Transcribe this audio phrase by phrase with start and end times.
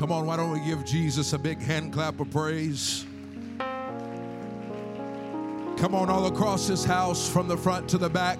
[0.00, 3.04] Come on, why don't we give Jesus a big hand clap of praise?
[5.76, 8.38] Come on, all across this house, from the front to the back.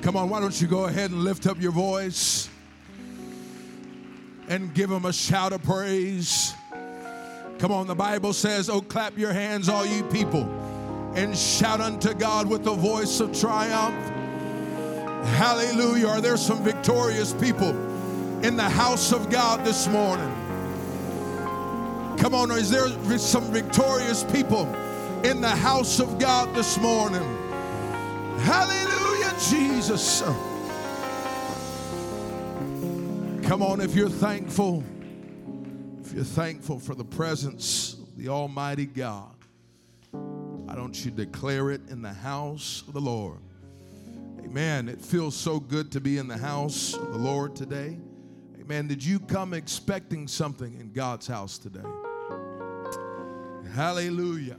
[0.00, 2.48] Come on, why don't you go ahead and lift up your voice
[4.48, 6.54] and give him a shout of praise?
[7.58, 10.44] Come on, the Bible says, Oh, clap your hands, all you people,
[11.14, 14.02] and shout unto God with the voice of triumph.
[15.26, 16.06] Hallelujah.
[16.06, 17.68] Are there some victorious people
[18.42, 20.27] in the house of God this morning?
[22.18, 24.66] Come on, is there some victorious people
[25.24, 27.22] in the house of God this morning?
[28.40, 30.20] Hallelujah, Jesus.
[33.46, 34.82] Come on, if you're thankful,
[36.02, 39.34] if you're thankful for the presence of the Almighty God,
[40.10, 43.38] why don't you declare it in the house of the Lord?
[44.40, 44.88] Amen.
[44.88, 47.96] It feels so good to be in the house of the Lord today.
[48.60, 48.88] Amen.
[48.88, 51.80] Did you come expecting something in God's house today?
[53.74, 54.56] Hallelujah.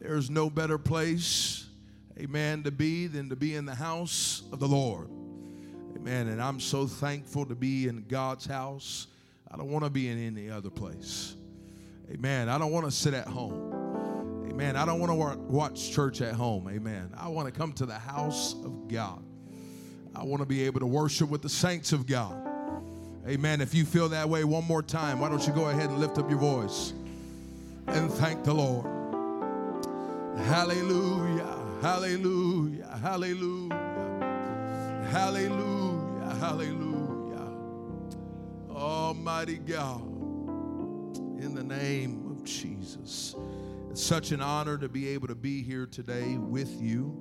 [0.00, 1.66] There's no better place,
[2.18, 5.08] amen, to be than to be in the house of the Lord.
[5.96, 6.28] Amen.
[6.28, 9.06] And I'm so thankful to be in God's house.
[9.50, 11.36] I don't want to be in any other place.
[12.10, 12.48] Amen.
[12.48, 14.44] I don't want to sit at home.
[14.50, 14.76] Amen.
[14.76, 16.68] I don't want to watch church at home.
[16.68, 17.12] Amen.
[17.16, 19.22] I want to come to the house of God.
[20.14, 22.36] I want to be able to worship with the saints of God.
[23.26, 23.60] Amen.
[23.62, 26.18] If you feel that way one more time, why don't you go ahead and lift
[26.18, 26.92] up your voice
[27.88, 28.86] and thank the Lord?
[30.38, 31.56] Hallelujah.
[31.80, 32.98] Hallelujah.
[33.02, 33.74] Hallelujah.
[35.10, 36.36] Hallelujah.
[36.40, 37.52] Hallelujah.
[38.70, 40.02] Almighty God,
[41.40, 43.34] in the name of Jesus.
[43.90, 47.16] It's such an honor to be able to be here today with you.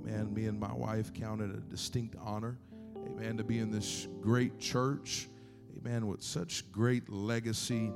[0.00, 0.32] Amen.
[0.32, 2.58] Me and my wife count it a distinct honor.
[3.06, 3.36] Amen.
[3.36, 5.28] To be in this great church.
[5.78, 6.06] Amen.
[6.06, 7.92] With such great legacy.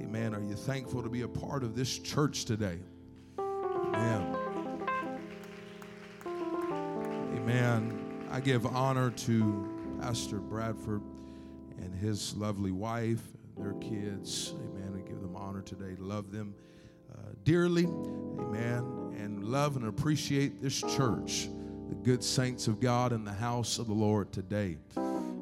[0.00, 0.34] Amen.
[0.34, 2.78] Are you thankful to be a part of this church today?
[3.38, 4.36] Amen.
[7.36, 8.26] Amen.
[8.30, 11.02] I give honor to Pastor Bradford
[11.78, 13.22] and his lovely wife,
[13.56, 14.54] their kids.
[14.54, 14.94] Amen.
[14.96, 15.96] I give them honor today.
[15.98, 16.54] Love them
[17.12, 17.84] uh, dearly.
[17.84, 19.14] Amen.
[19.18, 21.48] And love and appreciate this church,
[21.88, 24.76] the good saints of God in the house of the Lord today.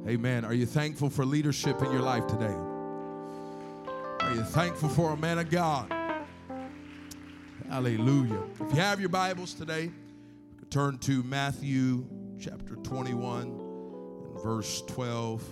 [0.08, 0.44] Amen.
[0.44, 2.56] Are you thankful for leadership in your life today?
[4.26, 5.88] Are you thankful for a man of God?
[7.70, 8.42] Hallelujah.
[8.54, 9.92] If you have your Bibles today,
[10.68, 12.04] turn to Matthew
[12.40, 15.44] chapter 21 and verse 12.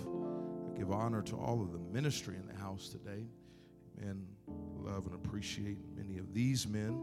[0.73, 3.23] I give honor to all of the ministry in the house today.
[4.01, 4.27] Amen.
[4.83, 7.01] Love and appreciate many of these men.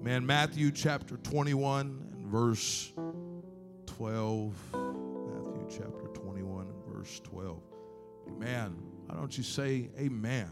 [0.00, 0.26] Amen.
[0.26, 2.92] Matthew chapter 21 and verse
[3.86, 4.52] 12.
[4.72, 7.62] Matthew chapter 21 and verse 12.
[8.30, 8.76] Amen.
[9.06, 10.50] Why don't you say amen?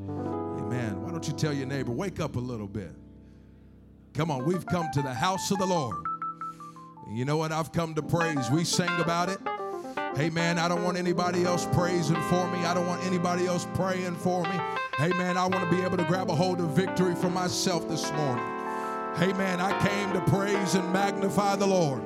[0.00, 1.02] Amen.
[1.02, 2.92] Why don't you tell your neighbor, wake up a little bit?
[4.14, 5.96] Come on, we've come to the house of the Lord.
[7.12, 7.52] You know what?
[7.52, 8.50] I've come to praise.
[8.50, 9.38] We sing about it.
[10.16, 12.60] Hey, man, I don't want anybody else praising for me.
[12.60, 14.58] I don't want anybody else praying for me.
[14.96, 17.88] Hey, man, I want to be able to grab a hold of victory for myself
[17.88, 18.44] this morning.
[19.16, 22.02] Hey, man, I came to praise and magnify the Lord.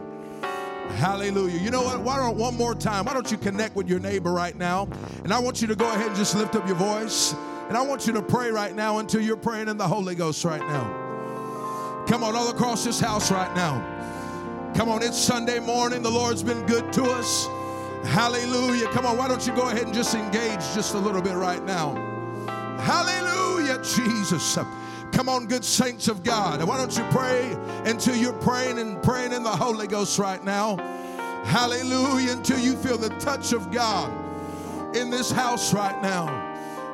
[0.97, 1.59] Hallelujah.
[1.59, 2.01] You know what?
[2.01, 3.05] Why don't one more time?
[3.05, 4.89] Why don't you connect with your neighbor right now?
[5.23, 7.35] And I want you to go ahead and just lift up your voice.
[7.69, 10.43] And I want you to pray right now until you're praying in the Holy Ghost
[10.45, 12.05] right now.
[12.09, 14.73] Come on, all across this house right now.
[14.75, 16.03] Come on, it's Sunday morning.
[16.03, 17.47] The Lord's been good to us.
[18.05, 18.87] Hallelujah.
[18.89, 21.63] Come on, why don't you go ahead and just engage just a little bit right
[21.63, 21.95] now?
[22.81, 24.57] Hallelujah, Jesus.
[25.13, 26.63] Come on, good saints of God.
[26.63, 27.55] Why don't you pray
[27.85, 30.77] until you're praying and praying in the Holy Ghost right now?
[31.45, 34.11] Hallelujah, until you feel the touch of God
[34.97, 36.48] in this house right now.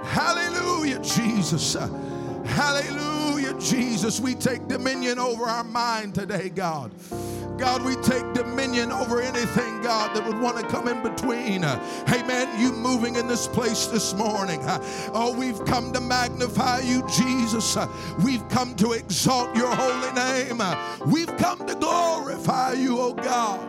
[0.05, 1.77] Hallelujah, Jesus.
[2.45, 4.21] Hallelujah, Jesus.
[4.21, 6.93] We take dominion over our mind today, God.
[7.59, 11.63] God, we take dominion over anything, God, that would want to come in between.
[11.63, 14.61] Man, you moving in this place this morning.
[15.13, 17.77] Oh, we've come to magnify you, Jesus.
[18.25, 20.63] We've come to exalt your holy name.
[21.07, 23.61] We've come to glorify you, oh God.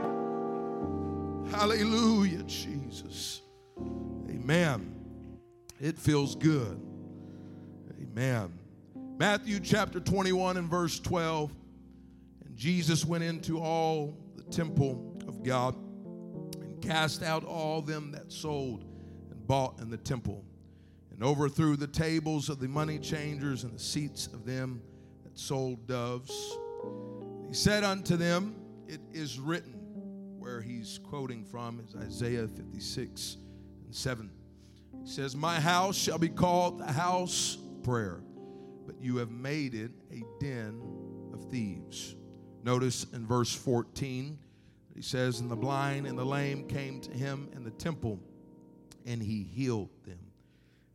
[1.52, 3.42] Hallelujah, Jesus.
[4.30, 4.95] Amen.
[5.80, 6.80] It feels good.
[8.02, 8.54] Amen.
[9.18, 11.54] Matthew chapter 21 and verse 12.
[12.46, 18.32] And Jesus went into all the temple of God and cast out all them that
[18.32, 18.86] sold
[19.32, 20.46] and bought in the temple,
[21.12, 24.82] and overthrew the tables of the money changers and the seats of them
[25.24, 26.58] that sold doves.
[27.48, 28.56] he said unto them,
[28.88, 29.74] It is written,
[30.40, 33.38] where he's quoting from is Isaiah 56
[33.86, 34.30] and 7.
[35.06, 38.22] Says, My house shall be called the house prayer,
[38.88, 40.82] but you have made it a den
[41.32, 42.16] of thieves.
[42.64, 44.40] Notice in verse 14,
[44.96, 48.20] he says, And the blind and the lame came to him in the temple,
[49.06, 50.20] and he healed them.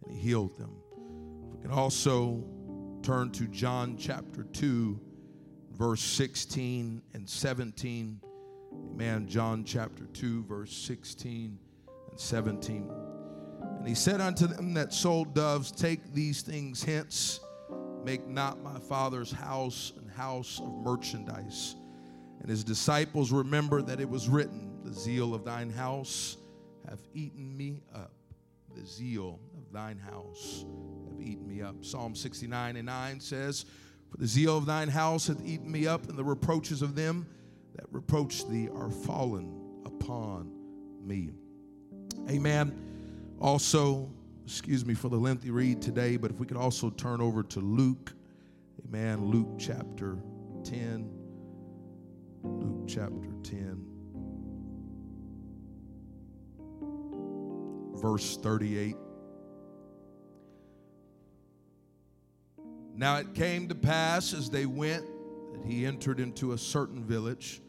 [0.05, 0.75] And he healed them.
[1.53, 2.45] We can also
[3.03, 5.01] turn to John chapter 2,
[5.73, 8.21] verse 16 and 17.
[8.93, 9.29] Amen.
[9.29, 11.59] John chapter 2, verse 16
[12.11, 13.00] and 17.
[13.81, 17.41] And he said unto them that sold doves, Take these things hence,
[18.05, 21.77] make not my father's house an house of merchandise.
[22.41, 26.37] And his disciples remembered that it was written, The zeal of thine house
[26.87, 28.13] hath eaten me up.
[28.77, 30.67] The zeal of thine house
[31.09, 31.83] have eaten me up.
[31.83, 33.65] Psalm 69 and 9 says,
[34.11, 37.27] For the zeal of thine house hath eaten me up, and the reproaches of them
[37.77, 40.53] that reproach thee are fallen upon
[41.03, 41.31] me.
[42.29, 42.90] Amen.
[43.41, 44.11] Also,
[44.45, 47.61] excuse me for the lengthy read today, but if we could also turn over to
[47.61, 48.13] Luke,
[48.87, 50.19] amen, Luke chapter
[50.65, 51.09] 10.
[52.43, 53.85] Luke chapter 10,
[58.01, 58.97] verse 38.
[62.95, 65.05] Now it came to pass as they went
[65.53, 67.61] that he entered into a certain village.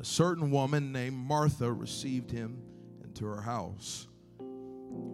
[0.00, 2.62] A certain woman named Martha received him
[3.04, 4.08] into her house.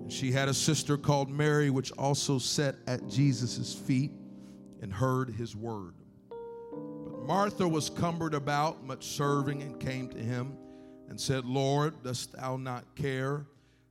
[0.03, 4.12] And she had a sister called Mary, which also sat at Jesus' feet
[4.82, 5.94] and heard his word.
[6.31, 10.56] But Martha was cumbered about, much serving, and came to him
[11.09, 13.47] and said, Lord, dost thou not care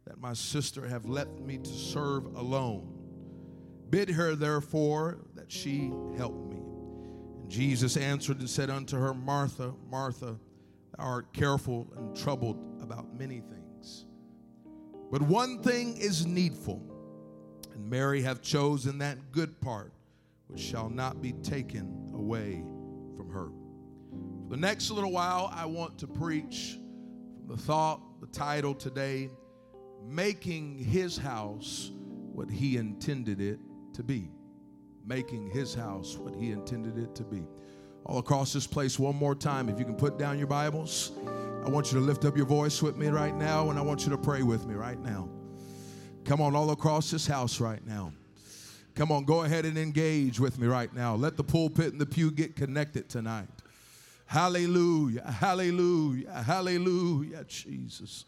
[0.06, 2.96] that my sister have left me to serve alone?
[3.90, 6.58] Bid her therefore that she help me.
[7.42, 10.38] And Jesus answered and said unto her, Martha, Martha,
[10.98, 13.69] thou art careful and troubled about many things.
[15.12, 16.82] But one thing is needful,
[17.74, 19.92] and Mary hath chosen that good part
[20.48, 22.64] which shall not be taken away
[23.16, 23.50] from her.
[24.48, 26.78] For the next little while, I want to preach
[27.38, 29.30] from the thought, the title today,
[30.06, 31.92] Making His House
[32.34, 33.60] What He Intended It
[33.94, 34.30] to be.
[35.06, 37.44] Making His house what He intended it to be.
[38.06, 41.12] All across this place, one more time, if you can put down your Bibles,
[41.66, 44.04] I want you to lift up your voice with me right now, and I want
[44.04, 45.30] you to pray with me right now.
[46.24, 48.14] Come on, all across this house right now.
[48.96, 51.16] Come on, go ahead and engage with me right now.
[51.16, 53.50] Let the pulpit and the pew get connected tonight.
[54.26, 58.26] Hallelujah, hallelujah, hallelujah, Jesus.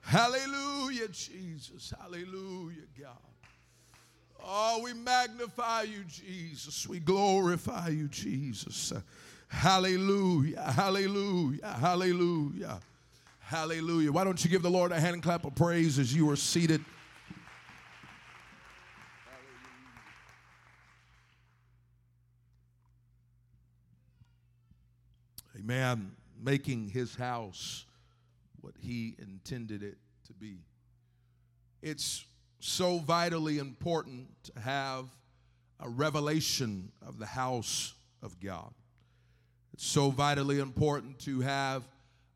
[0.00, 1.92] Hallelujah, Jesus.
[2.00, 3.16] Hallelujah, God.
[4.42, 6.88] Oh, we magnify you, Jesus.
[6.88, 8.92] We glorify you, Jesus.
[9.48, 12.80] Hallelujah, hallelujah, hallelujah,
[13.40, 14.12] hallelujah.
[14.12, 16.84] Why don't you give the Lord a hand clap of praise as you are seated?
[25.58, 26.12] Amen.
[26.40, 27.84] Making his house
[28.60, 30.60] what he intended it to be.
[31.82, 32.24] It's
[32.60, 35.06] so vitally important to have
[35.80, 37.92] a revelation of the house
[38.22, 38.72] of God.
[39.78, 41.86] It's so vitally important to have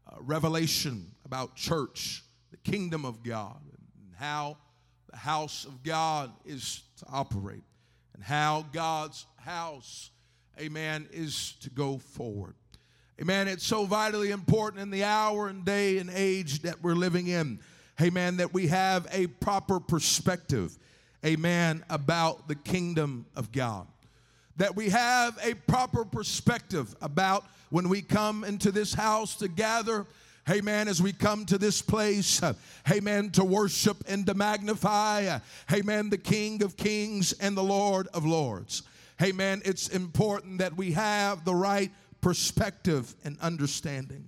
[0.06, 2.22] a revelation about church,
[2.52, 4.58] the kingdom of God, and how
[5.10, 7.64] the house of God is to operate,
[8.14, 10.12] and how God's house,
[10.60, 12.54] amen, is to go forward.
[13.20, 13.48] Amen.
[13.48, 17.58] It's so vitally important in the hour and day and age that we're living in.
[18.00, 18.36] Amen.
[18.36, 20.78] That we have a proper perspective.
[21.26, 21.84] Amen.
[21.90, 23.88] About the kingdom of God.
[24.56, 30.06] That we have a proper perspective about when we come into this house to gather.
[30.50, 30.88] Amen.
[30.88, 32.52] As we come to this place, uh,
[32.90, 35.38] amen, to worship and to magnify, uh,
[35.72, 38.82] amen, the King of Kings and the Lord of Lords.
[39.22, 39.62] Amen.
[39.64, 44.24] It's important that we have the right perspective and understanding.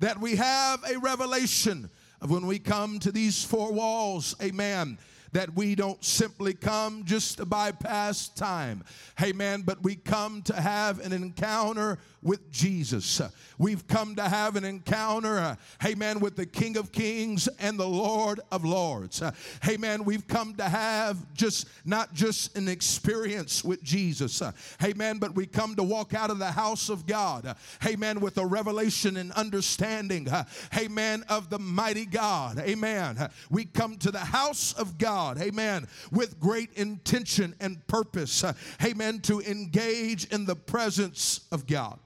[0.00, 1.88] That we have a revelation
[2.20, 4.98] of when we come to these four walls, amen
[5.32, 8.84] that we don't simply come just to bypass time.
[9.20, 9.62] Amen.
[9.62, 13.20] But we come to have an encounter with Jesus.
[13.58, 18.40] We've come to have an encounter, amen, with the King of Kings and the Lord
[18.52, 19.22] of Lords.
[19.68, 20.04] Amen.
[20.04, 24.40] We've come to have just not just an experience with Jesus.
[24.82, 25.18] Amen.
[25.18, 27.56] But we come to walk out of the house of God.
[27.84, 28.20] Amen.
[28.20, 30.28] With a revelation and understanding.
[30.76, 31.24] Amen.
[31.28, 32.58] Of the mighty God.
[32.60, 33.28] Amen.
[33.50, 35.21] We come to the house of God.
[35.30, 35.86] Amen.
[36.10, 38.44] With great intention and purpose.
[38.44, 38.52] Uh,
[38.84, 39.20] amen.
[39.20, 41.98] To engage in the presence of God.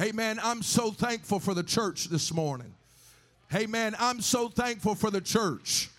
[0.00, 0.40] Amen.
[0.42, 2.74] I'm so thankful for the church this morning.
[3.54, 3.94] Amen.
[3.98, 5.90] I'm so thankful for the church.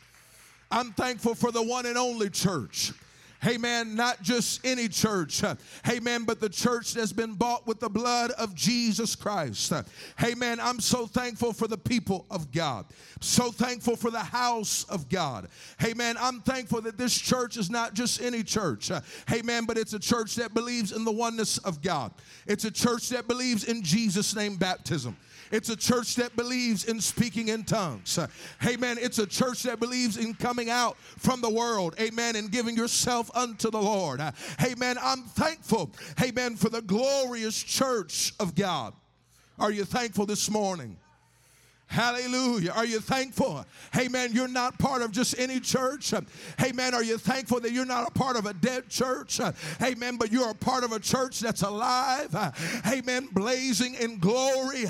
[0.72, 2.92] I'm thankful for the one and only church.
[3.46, 3.96] Amen.
[3.96, 5.44] Not just any church.
[5.88, 6.24] Amen.
[6.24, 9.74] But the church that's been bought with the blood of Jesus Christ.
[10.24, 10.60] Amen.
[10.60, 12.86] I'm so thankful for the people of God.
[13.20, 15.48] So thankful for the house of God.
[15.84, 16.16] Amen.
[16.20, 18.92] I'm thankful that this church is not just any church.
[19.32, 19.66] Amen.
[19.66, 22.12] But it's a church that believes in the oneness of God.
[22.48, 25.18] It's a church that believes in Jesus' name baptism.
[25.52, 28.18] It's a church that believes in speaking in tongues.
[28.66, 28.98] Amen.
[29.00, 31.94] It's a church that believes in coming out from the world.
[32.00, 32.36] Amen.
[32.36, 34.22] And giving yourself unto the Lord.
[34.64, 34.98] Amen.
[35.02, 35.92] I'm thankful.
[36.22, 36.56] Amen.
[36.56, 38.94] For the glorious church of God.
[39.60, 40.98] Are you thankful this morning?
[41.86, 42.72] Hallelujah.
[42.72, 43.64] Are you thankful?
[43.94, 46.12] Hey, man, you're not part of just any church.
[46.58, 49.40] Hey, man, are you thankful that you're not a part of a dead church?
[49.78, 52.34] Hey, man, but you're a part of a church that's alive.
[52.84, 54.86] Hey, man, blazing in glory.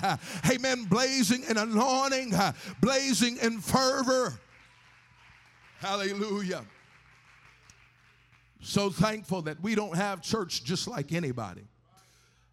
[0.46, 2.34] Hey, man, blazing in anointing,
[2.80, 4.40] blazing in fervor.
[5.80, 6.64] Hallelujah.
[8.64, 11.64] So thankful that we don't have church just like anybody.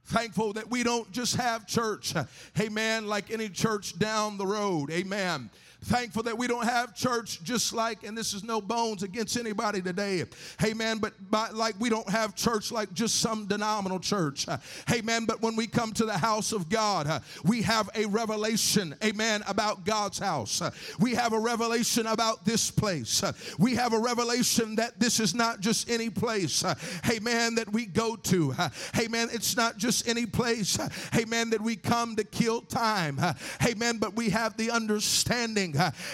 [0.06, 2.14] Thankful that we don't just have church,
[2.58, 5.50] amen, like any church down the road, amen.
[5.82, 9.80] Thankful that we don't have church just like, and this is no bones against anybody
[9.80, 10.25] today.
[10.58, 14.46] Hey man, but by, like we don't have church like just some denominational church.
[14.87, 18.94] Hey man, but when we come to the house of God, we have a revelation,
[19.02, 20.62] amen, about God's house.
[20.99, 23.25] We have a revelation about this place.
[23.58, 26.62] We have a revelation that this is not just any place,
[27.04, 28.54] hey man, that we go to.
[28.94, 30.78] Hey man, it's not just any place,
[31.12, 33.18] hey man, that we come to kill time.
[33.60, 35.69] hey man, but we have the understanding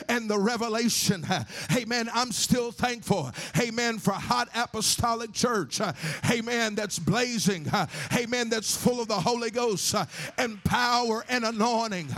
[0.09, 1.25] and the revelation.
[1.75, 2.09] Amen.
[2.13, 3.31] I'm still thankful.
[3.59, 3.99] Amen.
[3.99, 5.81] For hot apostolic church.
[6.31, 6.75] Amen.
[6.75, 7.67] That's blazing.
[8.15, 8.49] Amen.
[8.49, 9.95] That's full of the Holy Ghost
[10.39, 12.09] and power and anointing.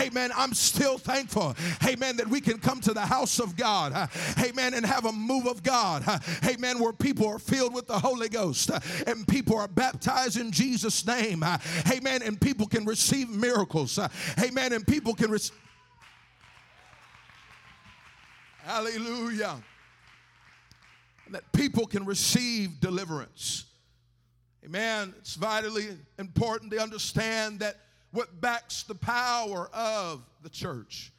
[0.00, 0.30] Amen.
[0.36, 1.54] I'm still thankful.
[1.86, 2.16] Amen.
[2.16, 4.10] That we can come to the house of God.
[4.38, 4.74] Amen.
[4.74, 6.04] And have a move of God.
[6.46, 6.78] Amen.
[6.78, 8.70] Where people are filled with the Holy Ghost
[9.06, 11.44] and people are baptized in Jesus' name.
[11.90, 12.22] Amen.
[12.22, 13.98] And people can receive miracles.
[14.38, 14.72] Amen.
[14.72, 15.56] And people can receive
[18.66, 19.62] Hallelujah.
[21.30, 23.64] that people can receive deliverance.
[24.64, 25.14] Amen.
[25.18, 25.86] It's vitally
[26.18, 27.76] important to understand that
[28.10, 31.12] what backs the power of the church,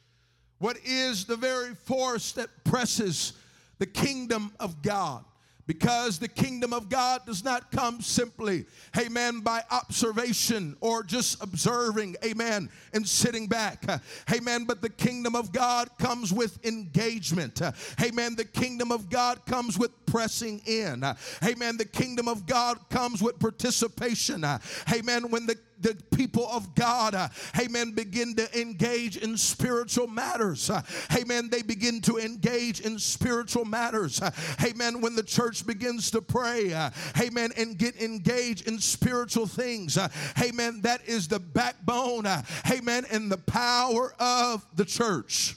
[0.58, 3.32] what is the very force that presses
[3.78, 5.24] the kingdom of God
[5.68, 8.64] because the kingdom of God does not come simply,
[8.98, 13.84] amen, by observation or just observing, amen, and sitting back,
[14.32, 14.64] amen.
[14.64, 17.60] But the kingdom of God comes with engagement,
[18.02, 18.34] amen.
[18.34, 21.04] The kingdom of God comes with pressing in,
[21.44, 21.76] amen.
[21.76, 24.44] The kingdom of God comes with participation,
[24.90, 25.30] amen.
[25.30, 30.70] When the the people of God, uh, amen, begin to engage in spiritual matters.
[30.70, 30.82] Uh,
[31.16, 31.48] amen.
[31.50, 34.20] They begin to engage in spiritual matters.
[34.20, 34.30] Uh,
[34.64, 35.00] amen.
[35.00, 40.08] When the church begins to pray, uh, amen, and get engaged in spiritual things, uh,
[40.42, 45.56] amen, that is the backbone, uh, amen, and the power of the church.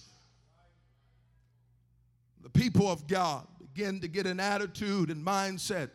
[2.43, 5.89] The people of God begin to get an attitude and mindset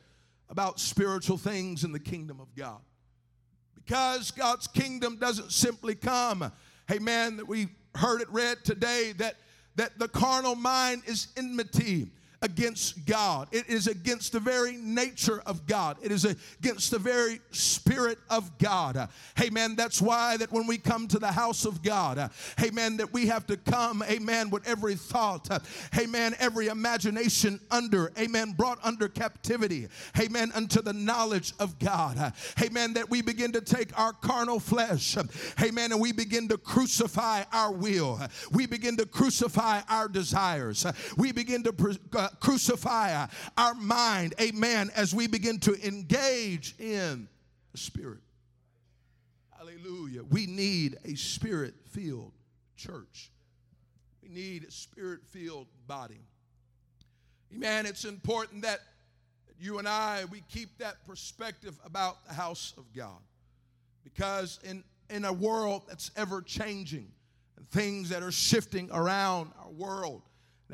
[0.49, 2.81] about spiritual things in the kingdom of God
[3.87, 6.51] because God's kingdom doesn't simply come.
[6.89, 9.37] Hey man, we heard it read today that
[9.77, 12.09] that the carnal mind is enmity
[12.43, 13.49] against God.
[13.53, 15.97] It is against the very nature of God.
[16.03, 19.09] It is against the very spirit of God.
[19.41, 19.77] Amen.
[19.77, 22.31] That's why that when we come to the house of God,
[22.63, 25.49] amen, that we have to come, amen, with every thought,
[25.99, 29.89] amen, every imagination under, amen, brought under captivity,
[30.21, 32.33] amen, unto the knowledge of God.
[32.63, 32.95] Amen.
[32.95, 35.17] That we begin to take our carnal flesh,
[35.63, 38.21] amen, and we begin to crucify our will.
[38.53, 40.87] We begin to crucify our desires.
[41.17, 47.29] We begin to uh, crucify our mind, amen, as we begin to engage in
[47.73, 48.21] the Spirit.
[49.57, 50.23] Hallelujah.
[50.23, 52.33] We need a spirit filled
[52.77, 53.31] church,
[54.23, 56.21] we need a spirit filled body.
[57.55, 57.87] Amen.
[57.87, 58.81] It's important that
[59.59, 63.21] you and I, we keep that perspective about the house of God.
[64.05, 67.09] Because in, in a world that's ever changing
[67.57, 70.23] and things that are shifting around our world,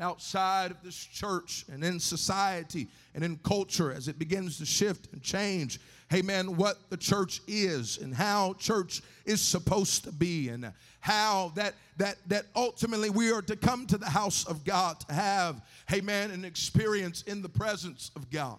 [0.01, 5.09] outside of this church and in society and in culture as it begins to shift
[5.13, 5.79] and change.
[6.13, 6.57] Amen.
[6.57, 12.17] What the church is and how church is supposed to be and how that that
[12.27, 16.45] that ultimately we are to come to the house of God to have, amen, an
[16.45, 18.57] experience in the presence of God.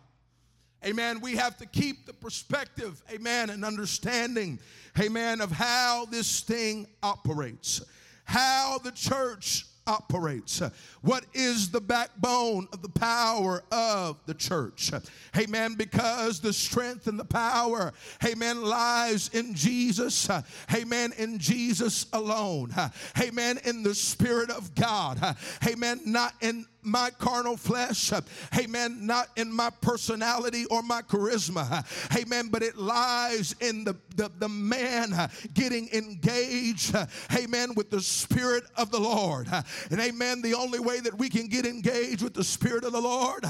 [0.84, 1.20] Amen.
[1.20, 4.58] We have to keep the perspective, amen, and understanding,
[5.00, 7.82] amen, of how this thing operates,
[8.24, 10.62] how the church operates?
[11.02, 14.90] What is the backbone of the power of the church?
[15.36, 15.74] Amen.
[15.74, 17.92] Because the strength and the power,
[18.24, 20.28] amen, lies in Jesus.
[20.74, 21.12] Amen.
[21.18, 22.74] In Jesus alone.
[23.20, 23.58] Amen.
[23.64, 25.36] In the Spirit of God.
[25.66, 26.00] Amen.
[26.04, 28.12] Not in my carnal flesh,
[28.58, 31.84] amen, not in my personality or my charisma,
[32.16, 35.12] amen, but it lies in the, the, the man
[35.54, 36.94] getting engaged,
[37.36, 39.48] amen, with the Spirit of the Lord.
[39.90, 43.00] And amen, the only way that we can get engaged with the Spirit of the
[43.00, 43.44] Lord,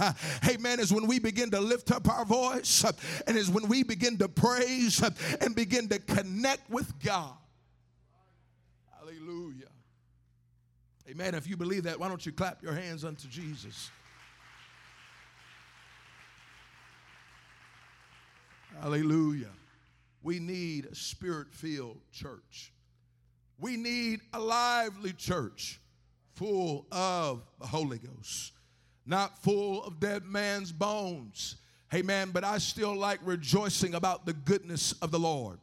[0.49, 2.85] amen, is when we begin to lift up our voice
[3.27, 5.03] and is when we begin to praise
[5.41, 7.33] and begin to connect with God.
[8.99, 9.74] Hallelujah.
[11.09, 11.35] Amen.
[11.35, 13.91] If you believe that, why don't you clap your hands unto Jesus?
[18.81, 19.51] Hallelujah.
[20.23, 22.73] We need a spirit filled church.
[23.61, 25.81] We need a lively church
[26.33, 28.53] full of the Holy Ghost,
[29.07, 31.57] not full of dead man's bones.
[31.93, 32.31] Amen.
[32.33, 35.59] But I still like rejoicing about the goodness of the Lord.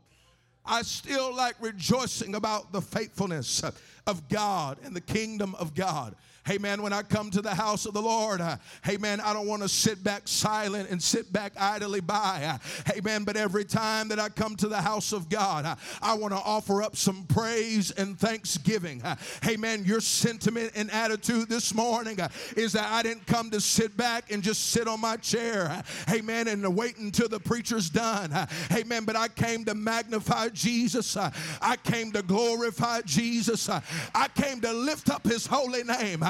[0.65, 3.63] I still like rejoicing about the faithfulness
[4.07, 6.15] of God and the kingdom of God.
[6.43, 9.31] Hey man, when I come to the house of the Lord, uh, hey man, I
[9.31, 12.43] don't want to sit back silent and sit back idly by.
[12.43, 15.75] Uh, hey man, but every time that I come to the house of God, uh,
[16.01, 19.03] I want to offer up some praise and thanksgiving.
[19.03, 23.51] Uh, hey man, your sentiment and attitude this morning uh, is that I didn't come
[23.51, 25.67] to sit back and just sit on my chair.
[25.67, 28.31] Uh, hey man, and wait until the preacher's done.
[28.71, 31.15] Hey man, but I came to magnify Jesus.
[31.15, 33.69] I came to glorify Jesus.
[33.69, 36.23] I came to lift up his holy name.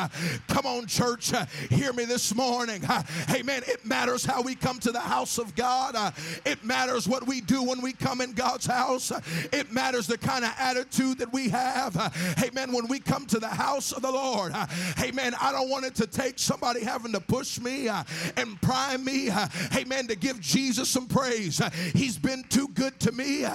[0.48, 2.84] Come on, church, uh, hear me this morning.
[2.86, 3.04] Uh,
[3.34, 3.64] amen.
[3.68, 6.12] It matters how we come to the house of God, uh,
[6.46, 9.12] it matters what we do when we come in God's house,
[9.52, 11.96] it matters the kind of attitude that we have.
[12.44, 12.72] Amen.
[12.72, 14.54] When we come to the house of the Lord,
[15.02, 15.36] amen.
[15.40, 19.30] I don't want it to take somebody having to push me and prime me,
[19.76, 21.62] amen, to give Jesus some praise.
[21.94, 23.46] He's been too good to me,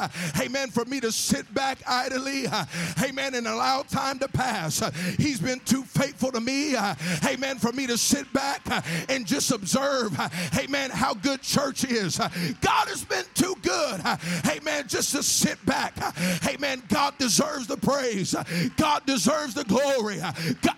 [0.40, 2.47] amen, for me to sit back idly,
[3.03, 4.83] amen, and allow time to pass.
[5.18, 6.94] He's been too faithful to me, uh,
[7.27, 11.85] amen, for me to sit back uh, and just observe, uh, amen, how good church
[11.85, 12.18] is.
[12.18, 14.01] God has been too good,
[14.46, 15.94] amen, just to sit back.
[16.46, 16.83] Amen.
[16.88, 18.35] God deserves the praise,
[18.77, 20.18] God deserves the glory.
[20.18, 20.77] God,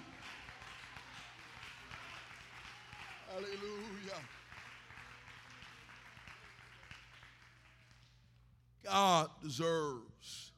[8.84, 10.52] God deserves.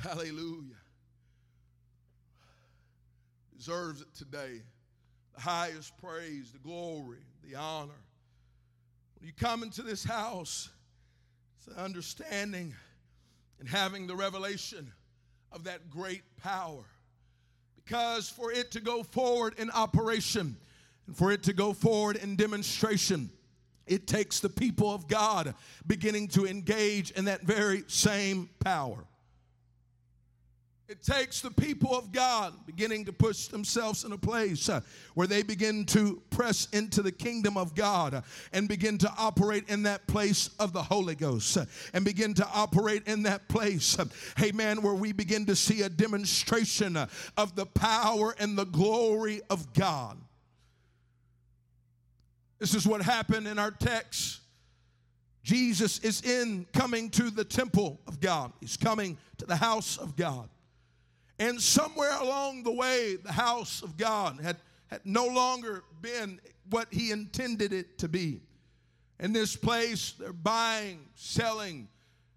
[0.00, 0.81] Hallelujah
[3.62, 4.60] deserves it today.
[5.36, 7.92] The highest praise, the glory, the honor.
[9.20, 10.68] When you come into this house,
[11.56, 12.74] it's the understanding
[13.60, 14.90] and having the revelation
[15.52, 16.82] of that great power.
[17.76, 20.56] Because for it to go forward in operation
[21.06, 23.30] and for it to go forward in demonstration,
[23.86, 25.54] it takes the people of God
[25.86, 29.04] beginning to engage in that very same power.
[30.88, 34.80] It takes the people of God beginning to push themselves in a place uh,
[35.14, 39.68] where they begin to press into the kingdom of God uh, and begin to operate
[39.68, 41.64] in that place of the Holy Ghost uh,
[41.94, 43.96] and begin to operate in that place,
[44.42, 49.72] amen, where we begin to see a demonstration of the power and the glory of
[49.72, 50.18] God.
[52.58, 54.40] This is what happened in our text.
[55.42, 58.52] Jesus is in coming to the temple of God.
[58.60, 60.48] He's coming to the house of God.
[61.38, 64.56] And somewhere along the way, the house of God had,
[64.88, 66.40] had no longer been
[66.70, 68.40] what he intended it to be.
[69.18, 71.88] In this place, they're buying, selling,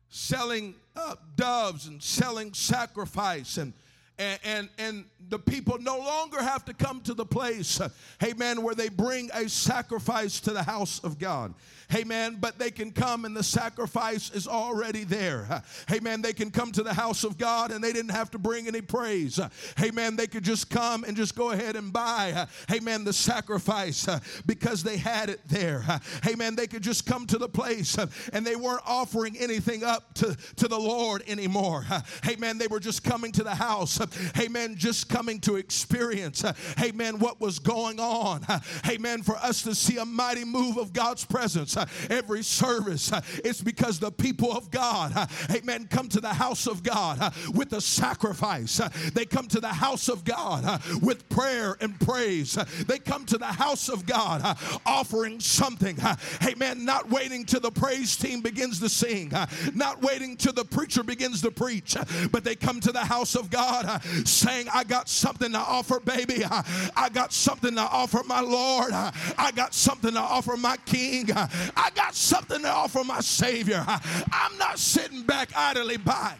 [0.10, 3.74] selling uh, doves and selling sacrifice and
[4.18, 7.82] and, and, and the people no longer have to come to the place,
[8.24, 11.54] amen, where they bring a sacrifice to the house of God.
[11.94, 12.38] Amen.
[12.40, 15.64] But they can come and the sacrifice is already there.
[15.92, 16.22] Amen.
[16.22, 18.82] They can come to the house of God and they didn't have to bring any
[18.82, 19.40] praise.
[19.82, 20.16] Amen.
[20.16, 24.08] They could just come and just go ahead and buy, amen, the sacrifice
[24.46, 25.84] because they had it there.
[26.28, 26.56] Amen.
[26.56, 27.98] They could just come to the place
[28.34, 31.86] and they weren't offering anything up to, to the Lord anymore.
[32.28, 32.58] Amen.
[32.58, 34.00] They were just coming to the house.
[34.38, 34.76] Amen.
[34.76, 38.44] Just coming to experience, uh, amen, what was going on.
[38.48, 39.24] Uh, amen.
[39.24, 43.12] For us to see a mighty move of God's presence uh, every service.
[43.12, 47.20] Uh, it's because the people of God, uh, amen, come to the house of God
[47.22, 48.82] uh, with a sacrifice.
[49.14, 52.54] They come to the house of God with prayer and praise.
[52.88, 55.98] They come to the house of God offering something.
[56.46, 56.86] Amen.
[56.86, 59.32] Not waiting till the praise team begins to sing,
[59.74, 61.96] not waiting till the preacher begins to preach,
[62.32, 63.95] but they come to the house of God
[64.26, 66.44] saying, I got something to offer, baby.
[66.46, 68.92] I got something to offer my Lord.
[68.94, 71.32] I got something to offer my King.
[71.32, 73.84] I got something to offer my Savior.
[73.88, 76.36] I'm not sitting back idly by.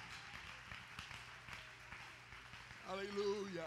[2.88, 3.66] Hallelujah.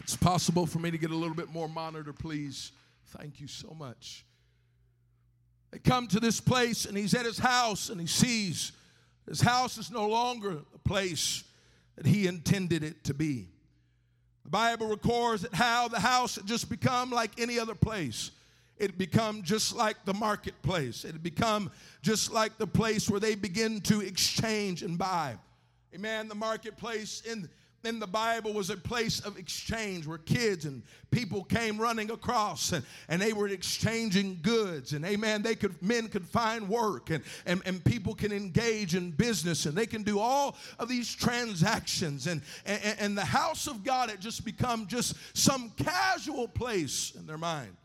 [0.00, 2.72] It's possible for me to get a little bit more monitor, please.
[3.18, 4.24] Thank you so much.
[5.70, 8.72] They come to this place, and he's at his house, and he sees
[9.28, 11.44] his house is no longer a place
[12.00, 13.46] that he intended it to be.
[14.44, 18.30] The Bible records that how the house had just become like any other place.
[18.78, 21.04] It had become just like the marketplace.
[21.04, 25.36] It had become just like the place where they begin to exchange and buy.
[25.94, 26.26] Amen.
[26.26, 27.50] The marketplace in
[27.84, 32.72] in the Bible was a place of exchange where kids and people came running across
[32.72, 34.92] and, and they were exchanging goods.
[34.92, 39.10] And amen, they could men could find work and, and, and people can engage in
[39.12, 42.26] business and they can do all of these transactions.
[42.26, 47.26] And, and, and the house of God had just become just some casual place in
[47.26, 47.76] their mind.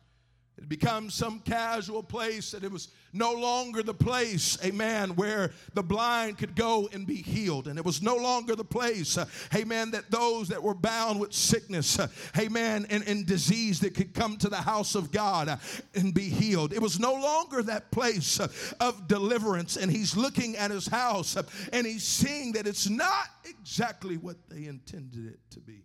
[0.58, 5.84] It becomes some casual place that it was no longer the place, amen, where the
[5.84, 7.68] blind could go and be healed.
[7.68, 11.34] And it was no longer the place, uh, amen, that those that were bound with
[11.34, 15.58] sickness, uh, amen, and, and disease that could come to the house of God uh,
[15.94, 16.72] and be healed.
[16.72, 18.48] It was no longer that place uh,
[18.80, 19.76] of deliverance.
[19.76, 24.38] And he's looking at his house uh, and he's seeing that it's not exactly what
[24.50, 25.84] they intended it to be.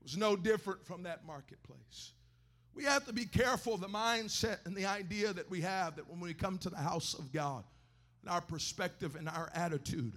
[0.00, 2.12] It was no different from that marketplace.
[2.80, 6.08] We have to be careful of the mindset and the idea that we have that
[6.08, 7.62] when we come to the house of God,
[8.26, 10.14] our perspective and our attitude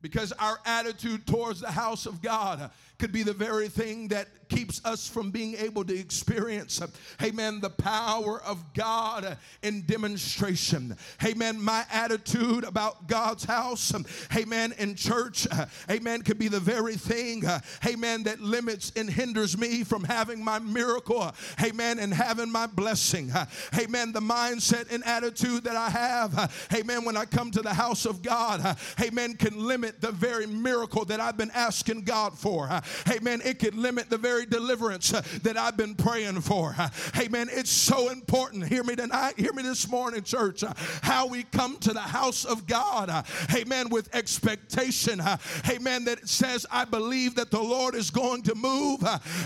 [0.00, 4.84] because our attitude towards the house of God could be the very thing that keeps
[4.84, 6.80] us from being able to experience,
[7.22, 10.96] amen, the power of God in demonstration.
[11.22, 11.60] Amen.
[11.60, 13.92] My attitude about God's house,
[14.34, 15.46] amen, in church,
[15.90, 17.44] amen, could be the very thing,
[17.86, 21.30] amen, that limits and hinders me from having my miracle,
[21.62, 23.30] amen, and having my blessing.
[23.78, 24.12] Amen.
[24.12, 28.22] The mindset and attitude that I have, amen, when I come to the house of
[28.22, 32.68] God, amen, can limit the very miracle that I've been asking God for.
[33.10, 33.40] Amen.
[33.44, 36.74] It could limit the very deliverance uh, that I've been praying for.
[36.78, 37.48] Uh, amen.
[37.50, 38.66] It's so important.
[38.66, 39.34] Hear me tonight.
[39.38, 40.62] Hear me this morning, church.
[40.62, 40.72] Uh,
[41.02, 43.24] how we come to the house of God.
[43.54, 43.88] Amen.
[43.90, 45.20] With expectation.
[45.68, 46.04] Amen.
[46.04, 49.04] That says, I believe that the Lord is going to move.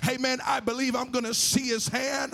[0.08, 0.40] Amen.
[0.46, 2.32] I believe I'm going to see his hand.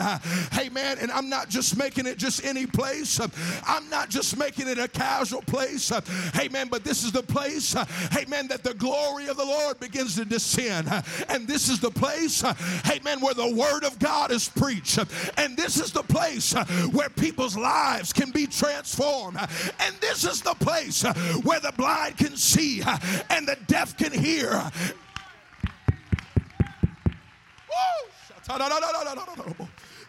[0.59, 0.99] Amen.
[1.01, 3.21] And I'm not just making it just any place.
[3.67, 5.93] I'm not just making it a casual place.
[6.39, 6.69] Amen.
[6.69, 7.75] But this is the place
[8.17, 10.89] amen, that the glory of the Lord begins to descend.
[11.29, 12.55] And this is the place, uh,
[12.91, 14.99] amen, where the word of God is preached.
[15.37, 19.39] And this is the place uh, where people's lives can be transformed.
[19.39, 22.83] And this is the place uh, where the blind can see
[23.31, 24.71] and the deaf can hear.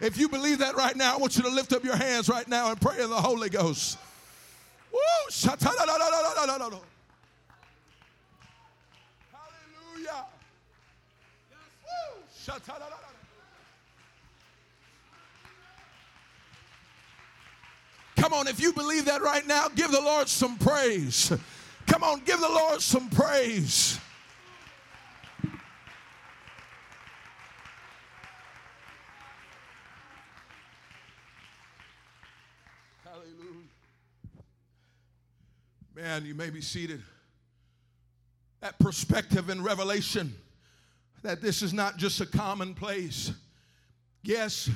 [0.00, 2.48] If you believe that right now, I want you to lift up your hands right
[2.48, 3.98] now and pray in the Holy Ghost.
[4.92, 4.98] Woo!
[18.16, 21.32] Come on, if you believe that right now, give the Lord some praise.
[21.86, 23.98] Come on, give the Lord some praise.
[33.02, 33.66] Hallelujah.
[35.96, 37.02] Man, you may be seated.
[38.60, 40.34] That perspective in revelation
[41.22, 43.32] that this is not just a common place.
[44.22, 44.70] Yes,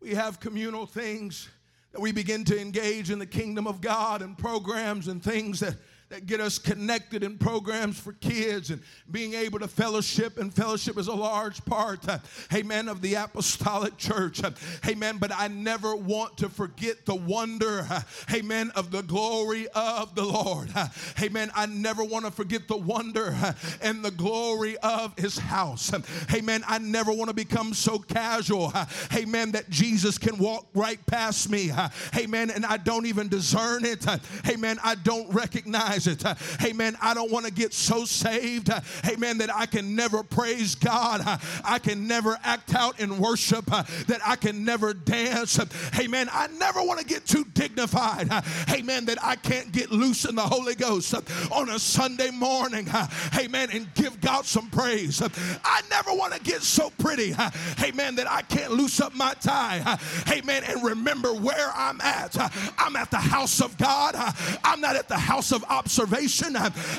[0.00, 1.48] we have communal things
[1.92, 5.74] that we begin to engage in the kingdom of God and programs and things that
[6.10, 10.38] that get us connected in programs for kids and being able to fellowship.
[10.38, 12.18] And fellowship is a large part, uh,
[12.54, 14.42] amen, of the apostolic church.
[14.42, 14.52] Uh,
[14.86, 15.18] amen.
[15.18, 18.00] But I never want to forget the wonder, uh,
[18.32, 20.70] amen, of the glory of the Lord.
[20.74, 20.88] Uh,
[21.20, 21.50] amen.
[21.54, 25.92] I never want to forget the wonder uh, and the glory of his house.
[25.92, 26.00] Uh,
[26.32, 26.64] amen.
[26.66, 28.72] I never want to become so casual,
[29.14, 31.70] amen, that Jesus can walk right past me.
[32.16, 32.50] Amen.
[32.50, 34.06] And I don't even discern it.
[34.48, 34.78] Amen.
[34.82, 36.24] I don't recognize it.
[36.24, 36.34] Uh,
[36.78, 40.22] man, I don't want to get so saved, uh, hey man, that I can never
[40.22, 41.22] praise God.
[41.26, 45.58] Uh, I can never act out in worship, that I can never dance.
[45.92, 48.30] hey man, I never want to get too dignified.
[48.68, 51.14] hey man, That I can't get loose in the Holy Ghost
[51.50, 52.86] on a Sunday morning.
[53.32, 55.20] hey man, And give God some praise.
[55.64, 57.32] I never want to get so pretty.
[57.76, 59.98] hey man, That I can't loose up my tie.
[60.26, 62.36] hey man, And remember where I'm at.
[62.78, 64.14] I'm at the house of God.
[64.62, 66.54] I'm not at the house of obstacles observation.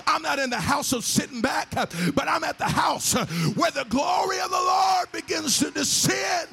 [0.08, 1.70] I'm not in the house of sitting back,
[2.16, 3.14] but I'm at the house
[3.54, 6.50] where the glory of the Lord begins to descend.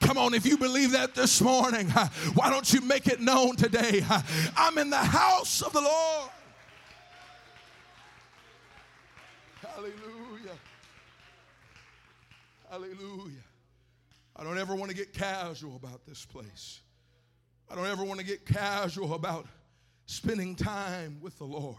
[0.00, 4.02] Come on, if you believe that this morning, why don't you make it known today?
[4.56, 6.30] I'm in the house of the Lord.
[9.60, 10.58] Hallelujah.
[12.70, 13.44] Hallelujah.
[14.36, 16.81] I don't ever want to get casual about this place.
[17.70, 19.46] I don't ever want to get casual about
[20.06, 21.76] spending time with the Lord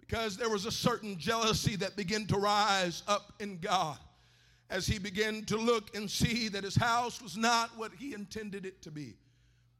[0.00, 3.98] because there was a certain jealousy that began to rise up in God
[4.70, 8.64] as he began to look and see that his house was not what he intended
[8.64, 9.14] it to be.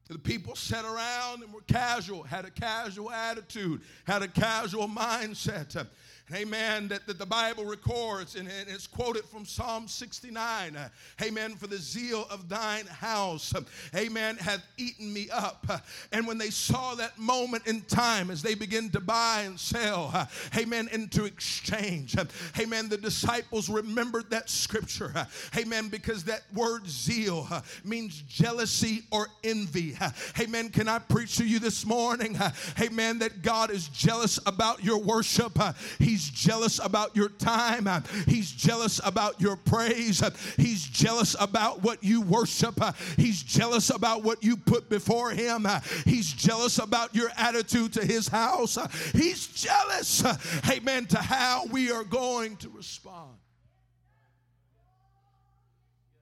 [0.09, 5.87] The people sat around and were casual, had a casual attitude, had a casual mindset.
[6.33, 6.89] Amen.
[6.89, 10.75] That, that the Bible records, and, and, it's quoted from Psalm 69.
[10.75, 10.89] Uh,
[11.23, 11.55] amen.
[11.57, 13.53] For the zeal of thine house,
[13.95, 15.83] amen, hath eaten me up.
[16.13, 20.29] And when they saw that moment in time as they begin to buy and sell,
[20.57, 22.17] amen, into exchange,
[22.59, 25.13] amen, the disciples remembered that scripture,
[25.59, 27.47] amen, because that word zeal
[27.85, 29.95] means jealousy or envy.
[30.41, 30.71] Amen.
[30.71, 32.39] Can I preach to you this morning?
[32.81, 33.19] Amen.
[33.19, 35.59] That God is jealous about your worship.
[35.99, 37.88] He He's jealous about your time.
[38.29, 40.22] He's jealous about your praise.
[40.57, 42.79] He's jealous about what you worship.
[43.16, 45.66] He's jealous about what you put before Him.
[46.05, 48.79] He's jealous about your attitude to His house.
[49.11, 50.22] He's jealous,
[50.70, 53.37] amen, to how we are going to respond.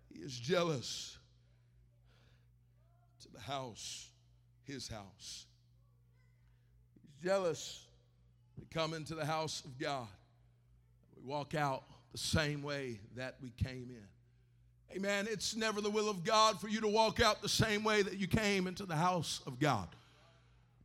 [0.09, 1.19] He is jealous
[3.25, 4.09] to the house,
[4.65, 5.45] His house.
[6.95, 7.89] He's jealous
[8.59, 10.09] we come into the house of God.
[11.17, 14.97] We walk out the same way that we came in.
[14.97, 15.27] Amen.
[15.31, 18.19] It's never the will of God for you to walk out the same way that
[18.19, 19.89] you came into the house of God.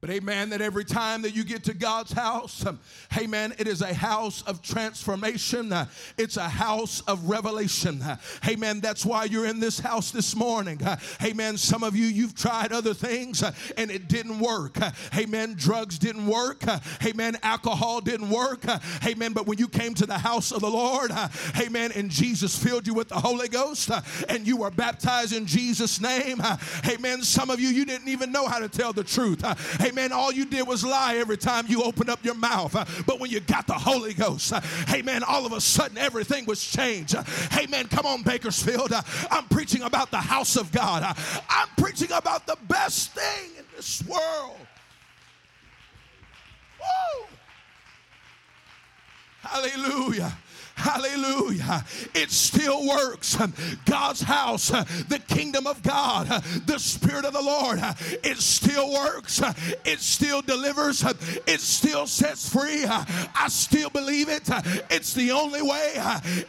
[0.08, 2.80] But amen, that every time that you get to God's house, um,
[3.18, 5.74] amen, it is a house of transformation.
[5.74, 8.02] Uh, it's a house of revelation.
[8.02, 8.16] Uh,
[8.48, 10.82] amen, that's why you're in this house this morning.
[10.82, 13.44] Uh, amen, some of you, you've tried other things
[13.76, 14.78] and it didn't work.
[15.14, 16.64] Amen, drugs didn't work.
[17.06, 18.64] Amen, alcohol didn't work.
[19.06, 21.12] amen, but when you came to the house of the Lord,
[21.60, 23.92] amen, and Jesus filled you with the Holy Ghost
[24.30, 26.42] and you were baptized in Jesus' name,
[26.88, 29.44] amen, some of you, you didn't even know how to tell the truth.
[29.82, 29.97] Amen.
[29.98, 32.72] Man, all you did was lie every time you opened up your mouth.
[33.08, 34.54] But when you got the Holy Ghost,
[34.94, 37.16] amen, all of a sudden everything was changed.
[37.58, 37.88] Amen.
[37.88, 38.94] Come on, Bakersfield.
[39.32, 41.02] I'm preaching about the house of God.
[41.50, 44.58] I'm preaching about the best thing in this world.
[46.80, 47.26] Woo!
[49.42, 50.38] Hallelujah.
[50.78, 51.84] Hallelujah.
[52.14, 53.36] It still works.
[53.86, 56.28] God's house, the kingdom of God,
[56.68, 57.80] the Spirit of the Lord,
[58.24, 59.42] it still works.
[59.86, 61.04] It still delivers.
[61.48, 62.86] It still sets free.
[62.86, 64.44] I still believe it.
[64.92, 65.94] It's the only way.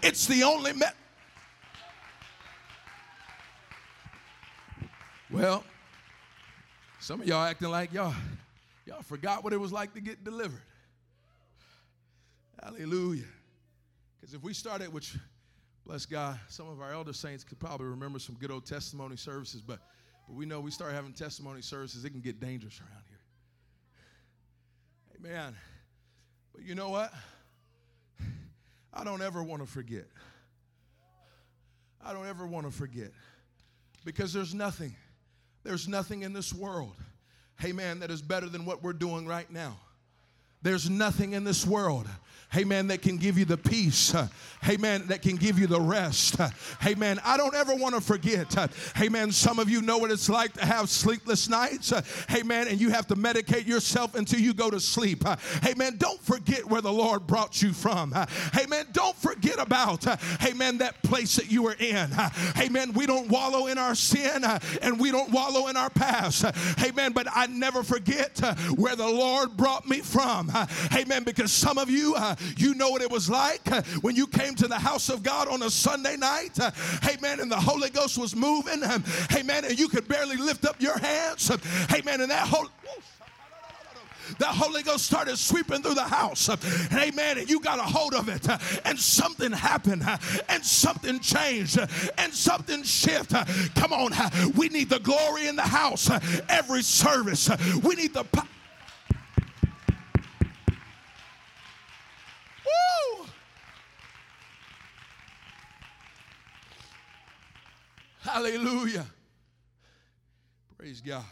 [0.03, 0.95] It's the only method.
[5.31, 5.65] Well,
[7.01, 8.15] some of y'all acting like y'all
[8.87, 10.61] y'all forgot what it was like to get delivered.
[12.63, 13.25] Hallelujah.
[14.35, 15.17] If we started, which,
[15.87, 19.63] bless God, some of our elder saints could probably remember some good old testimony services,
[19.63, 19.81] but,
[20.27, 25.31] but we know we start having testimony services, it can get dangerous around here.
[25.31, 25.57] Amen.
[26.55, 27.13] But you know what?
[28.93, 30.07] I don't ever want to forget.
[32.05, 33.13] I don't ever want to forget.
[34.05, 34.95] Because there's nothing,
[35.65, 36.95] there's nothing in this world,
[37.61, 39.77] hey man, that is better than what we're doing right now.
[40.63, 42.09] There's nothing in this world
[42.57, 44.15] Amen, that can give you the peace.
[44.67, 46.37] Amen, that can give you the rest.
[46.85, 47.21] Amen.
[47.23, 48.57] I don't ever want to forget.
[48.99, 49.33] Amen.
[49.33, 51.93] Some of you know what it's like to have sleepless nights.
[52.35, 52.69] Amen.
[52.69, 55.25] And you have to medicate yourself until you go to sleep.
[55.67, 55.97] Amen.
[55.99, 58.15] Don't forget where the Lord brought you from.
[58.59, 58.87] Amen.
[58.93, 60.07] Don't forget about,
[60.43, 62.09] amen, that place that you were in.
[62.59, 62.95] Amen.
[62.95, 64.43] We don't wallow in our sin
[64.81, 66.47] and we don't wallow in our past.
[66.83, 67.13] Amen.
[67.13, 68.39] But I never forget
[68.75, 70.48] where the Lord brought me from.
[70.95, 71.25] Amen.
[71.25, 74.55] Because some of you, uh, you know what it was like uh, when you came
[74.57, 76.59] to the house of God on a Sunday night.
[76.59, 76.71] Uh,
[77.09, 77.41] amen.
[77.41, 78.83] And the Holy Ghost was moving.
[78.83, 79.65] Um, amen.
[79.65, 81.51] And you could barely lift up your hands.
[81.51, 81.61] Um,
[81.93, 82.21] amen.
[82.21, 82.67] And that whole
[84.39, 86.49] the Holy Ghost started sweeping through the house.
[86.49, 86.59] Um,
[86.93, 87.39] amen.
[87.39, 88.47] And you got a hold of it.
[88.85, 90.05] And something happened.
[90.49, 91.79] And something changed.
[92.19, 93.47] And something shifted.
[93.75, 94.13] Come on.
[94.57, 96.11] We need the glory in the house
[96.49, 97.49] every service.
[97.83, 98.25] We need the!
[111.09, 111.25] God.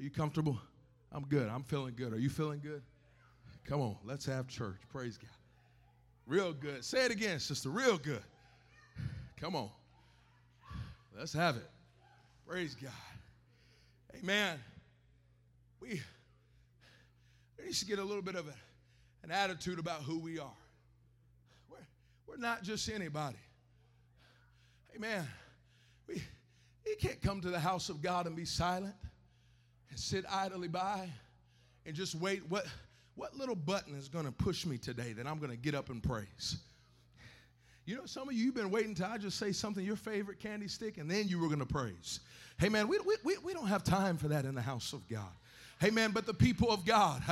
[0.00, 0.58] you comfortable?
[1.12, 1.48] I'm good.
[1.48, 2.12] I'm feeling good.
[2.12, 2.82] Are you feeling good?
[3.64, 4.78] Come on, let's have church.
[4.90, 5.30] Praise God.
[6.26, 6.84] Real good.
[6.84, 7.68] Say it again, sister.
[7.68, 8.22] Real good.
[9.36, 9.68] Come on.
[11.16, 11.68] Let's have it.
[12.48, 12.90] Praise God.
[14.18, 14.58] Amen.
[15.80, 16.00] We,
[17.58, 18.54] we need to get a little bit of a,
[19.22, 20.50] an attitude about who we are.
[21.70, 21.78] We're,
[22.26, 23.38] we're not just anybody.
[24.96, 25.26] Amen.
[26.90, 28.94] You can't come to the house of God and be silent
[29.90, 31.08] and sit idly by
[31.86, 32.42] and just wait.
[32.48, 32.66] What,
[33.14, 35.88] what little button is going to push me today that I'm going to get up
[35.88, 36.56] and praise?
[37.86, 40.40] You know, some of you, you've been waiting until I just say something, your favorite
[40.40, 42.20] candy stick, and then you were going to praise.
[42.58, 45.30] Hey, man, we, we, we don't have time for that in the house of God.
[45.82, 46.10] Amen.
[46.12, 47.22] But the people of God,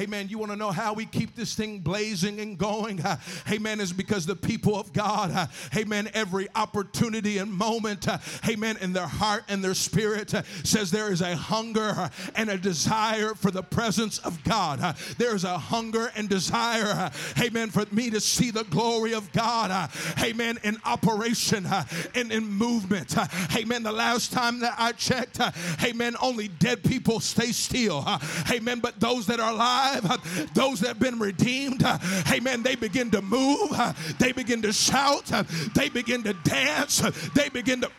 [0.00, 0.28] amen.
[0.28, 3.04] You want to know how we keep this thing blazing and going?
[3.50, 3.80] Amen.
[3.80, 8.06] Is because the people of God, amen, every opportunity and moment,
[8.48, 10.32] amen, in their heart and their spirit
[10.64, 14.96] says there is a hunger and a desire for the presence of God.
[15.18, 19.90] There is a hunger and desire, amen, for me to see the glory of God,
[20.22, 21.66] amen, in operation
[22.14, 23.16] and in movement.
[23.54, 23.82] Amen.
[23.82, 25.40] The last time that I checked,
[25.84, 27.97] amen, only dead people stay still.
[28.50, 28.80] Amen.
[28.80, 30.02] But those that are alive,
[30.54, 31.84] those that have been redeemed,
[32.32, 33.70] amen, they begin to move,
[34.18, 35.30] they begin to shout,
[35.74, 37.02] they begin to dance,
[37.34, 37.90] they begin to.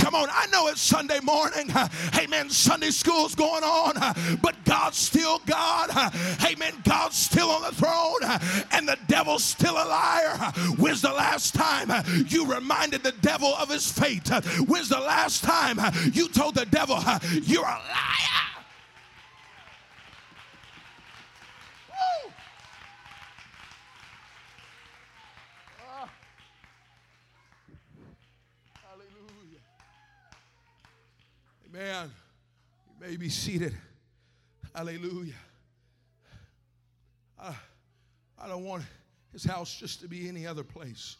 [0.00, 1.70] Come on, I know it's Sunday morning.
[2.18, 2.48] Amen.
[2.48, 3.94] Sunday school's going on,
[4.42, 5.90] but God's still God.
[6.50, 6.72] Amen.
[6.84, 10.36] God's still on the throne, and the devil's still a liar.
[10.78, 11.92] When's the last time
[12.28, 14.28] you reminded the devil of his fate?
[14.66, 15.78] When's the last time
[16.12, 16.98] you told the devil,
[17.42, 18.59] You're a liar?
[31.72, 32.10] Amen.
[32.88, 33.76] You may be seated.
[34.74, 35.34] Hallelujah.
[37.38, 37.54] I,
[38.38, 38.82] I don't want
[39.32, 41.16] his house just to be any other place.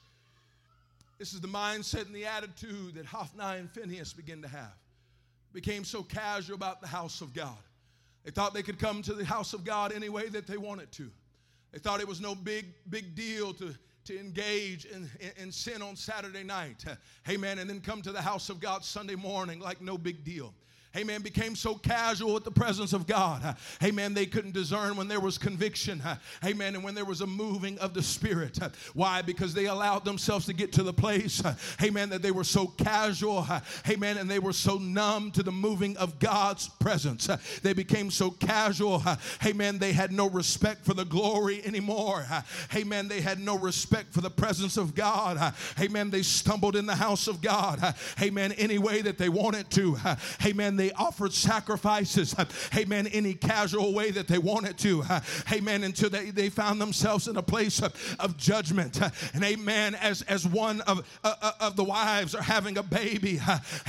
[1.18, 4.74] This is the mindset and the attitude that Hophni and Phinehas began to have.
[5.52, 7.56] Became so casual about the house of God.
[8.24, 10.90] They thought they could come to the house of God any way that they wanted
[10.92, 11.10] to.
[11.70, 15.82] They thought it was no big, big deal to, to engage in, in, in sin
[15.82, 16.84] on Saturday night.
[17.28, 17.58] Amen.
[17.58, 20.54] And then come to the house of God Sunday morning like no big deal
[20.96, 23.56] amen, became so casual with the presence of God.
[23.82, 24.14] Amen.
[24.14, 26.02] They couldn't discern when there was conviction.
[26.44, 26.74] Amen.
[26.74, 28.58] And when there was a moving of the Spirit.
[28.94, 29.22] Why?
[29.22, 31.42] Because they allowed themselves to get to the place,
[31.82, 33.46] amen, that they were so casual,
[33.88, 37.28] amen, and they were so numb to the moving of God's presence.
[37.62, 39.02] They became so casual,
[39.44, 42.26] amen, they had no respect for the glory anymore.
[42.74, 43.08] Amen.
[43.08, 45.54] They had no respect for the presence of God.
[45.80, 46.10] Amen.
[46.10, 47.94] They stumbled in the house of God.
[48.20, 48.52] Amen.
[48.52, 49.96] Any way that they wanted to.
[50.44, 52.34] Amen they offered sacrifices,
[52.74, 55.04] amen, any casual way that they wanted to,
[55.52, 57.90] amen, until they, they found themselves in a place of,
[58.36, 58.98] judgment.
[59.34, 63.40] And amen, as, as one of, uh, uh of the wives are having a baby,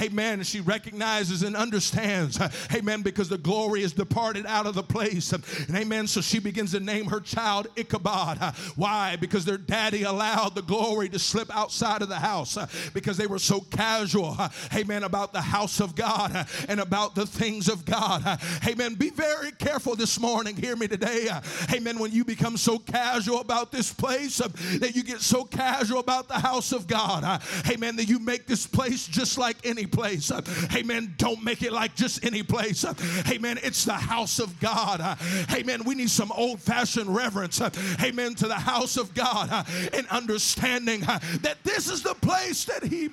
[0.02, 2.40] amen, she recognizes and understands,
[2.74, 5.32] amen, because the glory is departed out of the place.
[5.32, 8.40] And amen, so she begins to name her child Ichabod.
[8.76, 9.16] Why?
[9.16, 12.58] Because their daddy allowed the glory to slip outside of the house
[12.94, 14.38] because they were so casual,
[14.76, 18.40] amen, about the house of God and about the things of God.
[18.68, 18.96] Amen.
[18.96, 20.56] Be very careful this morning.
[20.56, 21.30] Hear me today.
[21.74, 22.00] Amen.
[22.00, 26.28] When you become so casual about this place, uh, that you get so casual about
[26.28, 27.42] the house of God.
[27.70, 27.96] Amen.
[27.96, 30.32] That you make this place just like any place.
[30.76, 31.14] Amen.
[31.18, 32.86] Don't make it like just any place.
[33.30, 33.60] Amen.
[33.64, 35.18] It's the house of God.
[35.54, 35.84] Amen.
[35.84, 37.62] We need some old fashioned reverence.
[38.02, 38.36] Amen.
[38.36, 43.10] To the house of God and understanding that this is the place that He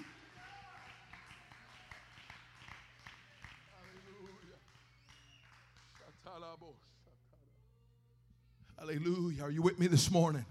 [8.88, 9.42] Hallelujah.
[9.42, 10.46] Are you with me this morning?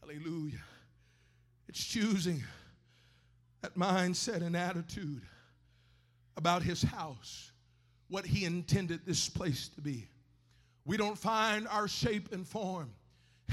[0.00, 0.62] Hallelujah.
[1.68, 2.44] It's choosing
[3.62, 5.22] that mindset and attitude
[6.36, 7.50] about his house,
[8.06, 10.06] what he intended this place to be.
[10.84, 12.92] We don't find our shape and form,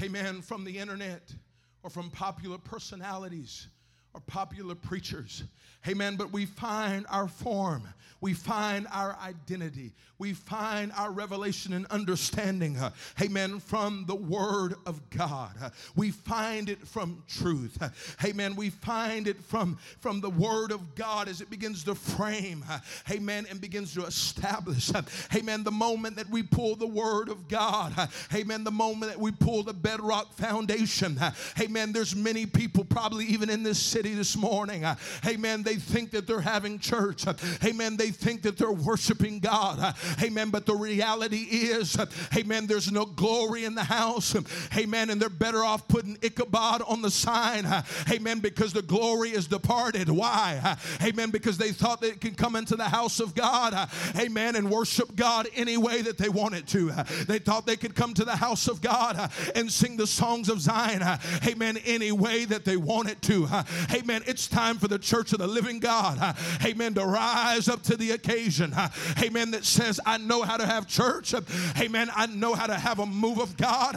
[0.00, 1.34] amen, from the internet
[1.82, 3.66] or from popular personalities
[4.14, 5.44] or popular preachers.
[5.88, 6.16] Amen.
[6.16, 7.88] But we find our form.
[8.20, 9.92] We find our identity.
[10.18, 12.76] We find our revelation and understanding.
[13.22, 13.60] Amen.
[13.60, 15.54] From the Word of God.
[15.96, 17.78] We find it from truth.
[18.22, 18.56] Amen.
[18.56, 22.62] We find it from, from the Word of God as it begins to frame.
[23.10, 23.46] Amen.
[23.48, 24.92] And begins to establish.
[25.34, 25.64] Amen.
[25.64, 27.94] The moment that we pull the Word of God.
[28.34, 28.64] Amen.
[28.64, 31.18] The moment that we pull the bedrock foundation.
[31.58, 31.92] amen.
[31.92, 34.94] There's many people, probably even in this city city this morning, uh,
[35.26, 37.26] amen, they think that they're having church.
[37.26, 39.78] Uh, amen, they think that they're worshiping God.
[39.78, 39.92] Uh,
[40.22, 41.98] amen, but the reality is,
[42.34, 44.34] amen, there's no glory in the house.
[44.74, 47.66] Amen, and they're better off putting Ichabod on the sign.
[48.10, 50.08] Amen, because the glory is departed.
[50.08, 50.78] Why?
[51.02, 53.90] Amen, because they thought they could come into the house of God.
[54.18, 56.90] Amen, and worship God any way that they wanted to.
[57.28, 60.58] They thought they could come to the house of God and sing the songs of
[60.58, 61.02] Zion.
[61.46, 63.46] Amen, any way that they wanted to.
[63.92, 66.36] Amen, it's time for the church of the living God.
[66.64, 68.74] Amen, to rise up to the occasion.
[69.22, 71.34] Amen, that says, I know how to have church.
[71.78, 73.96] Amen, I know how to have a move of God.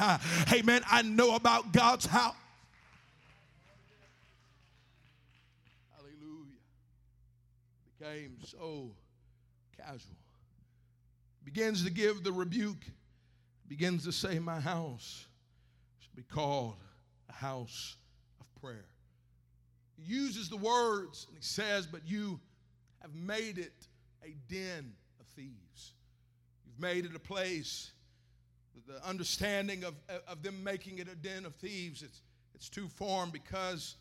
[0.52, 2.36] Amen, I know about God's house.
[5.96, 6.60] Hallelujah.
[8.00, 8.92] Became so
[9.78, 10.16] casual.
[11.44, 12.86] Begins to give the rebuke,
[13.68, 15.28] begins to say, My house
[16.00, 16.76] should be called
[17.30, 17.96] a house
[18.40, 18.86] of prayer.
[20.06, 22.40] Uses the words and he says, But you
[23.02, 23.88] have made it
[24.24, 25.94] a den of thieves.
[26.66, 27.92] You've made it a place,
[28.88, 29.96] the understanding of,
[30.28, 32.22] of them making it a den of thieves, it's,
[32.56, 33.96] it's two form because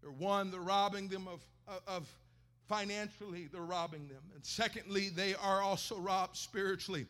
[0.00, 1.40] they're one, they're robbing them of,
[1.86, 2.08] of
[2.68, 4.22] financially, they're robbing them.
[4.34, 7.06] And secondly, they are also robbed spiritually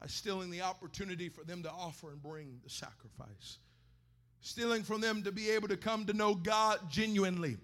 [0.00, 3.58] by stealing the opportunity for them to offer and bring the sacrifice.
[4.42, 7.56] Stealing from them to be able to come to know God genuinely.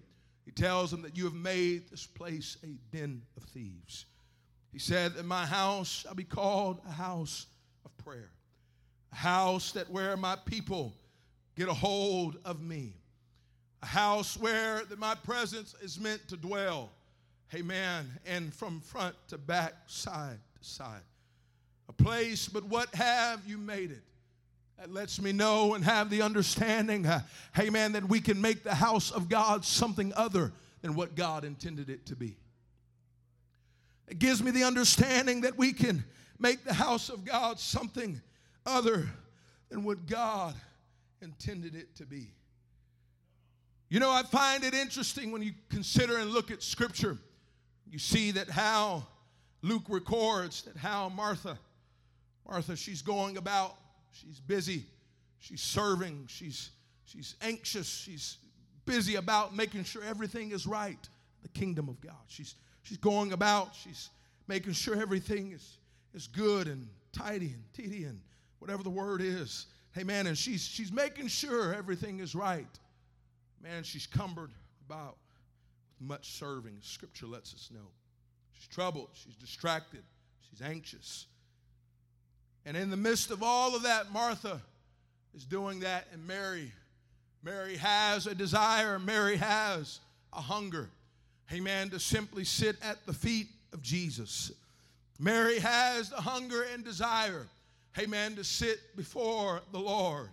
[0.45, 4.05] He tells them that you have made this place a den of thieves.
[4.71, 7.47] He said that my house shall be called a house
[7.85, 8.31] of prayer,
[9.11, 10.93] a house that where my people
[11.57, 12.93] get a hold of me,
[13.83, 16.91] a house where that my presence is meant to dwell.
[17.53, 18.07] Amen.
[18.25, 21.01] And from front to back, side to side.
[21.89, 24.03] A place, but what have you made it?
[24.79, 27.19] That lets me know and have the understanding, uh,
[27.59, 31.89] amen, that we can make the house of God something other than what God intended
[31.89, 32.37] it to be.
[34.07, 36.05] It gives me the understanding that we can
[36.39, 38.21] make the house of God something
[38.65, 39.09] other
[39.67, 40.55] than what God
[41.21, 42.31] intended it to be.
[43.89, 47.17] You know, I find it interesting when you consider and look at Scripture.
[47.91, 49.05] You see that how
[49.61, 51.59] Luke records that how Martha,
[52.47, 53.75] Martha, she's going about
[54.11, 54.85] She's busy.
[55.39, 56.25] She's serving.
[56.27, 56.71] She's,
[57.05, 57.87] she's anxious.
[57.87, 58.37] She's
[58.85, 61.07] busy about making sure everything is right.
[61.41, 62.15] The kingdom of God.
[62.27, 63.75] She's, she's going about.
[63.75, 64.09] She's
[64.47, 65.77] making sure everything is,
[66.13, 68.19] is good and tidy and tidy and
[68.59, 69.67] whatever the word is.
[70.05, 72.79] Man, and she's, she's making sure everything is right.
[73.61, 74.51] Man, she's cumbered
[74.85, 75.17] about
[75.99, 76.77] with much serving.
[76.81, 77.87] Scripture lets us know.
[78.53, 79.09] She's troubled.
[79.13, 80.03] She's distracted.
[80.49, 81.27] She's anxious.
[82.65, 84.61] And in the midst of all of that, Martha
[85.35, 86.71] is doing that, and Mary,
[87.43, 89.99] Mary has a desire, Mary has
[90.33, 90.89] a hunger,
[91.51, 94.51] amen, to simply sit at the feet of Jesus.
[95.19, 97.47] Mary has the hunger and desire,
[97.97, 100.29] amen, to sit before the Lord,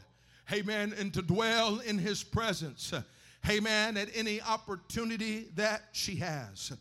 [0.53, 2.93] amen, and to dwell in his presence,
[3.49, 6.73] amen, at any opportunity that she has.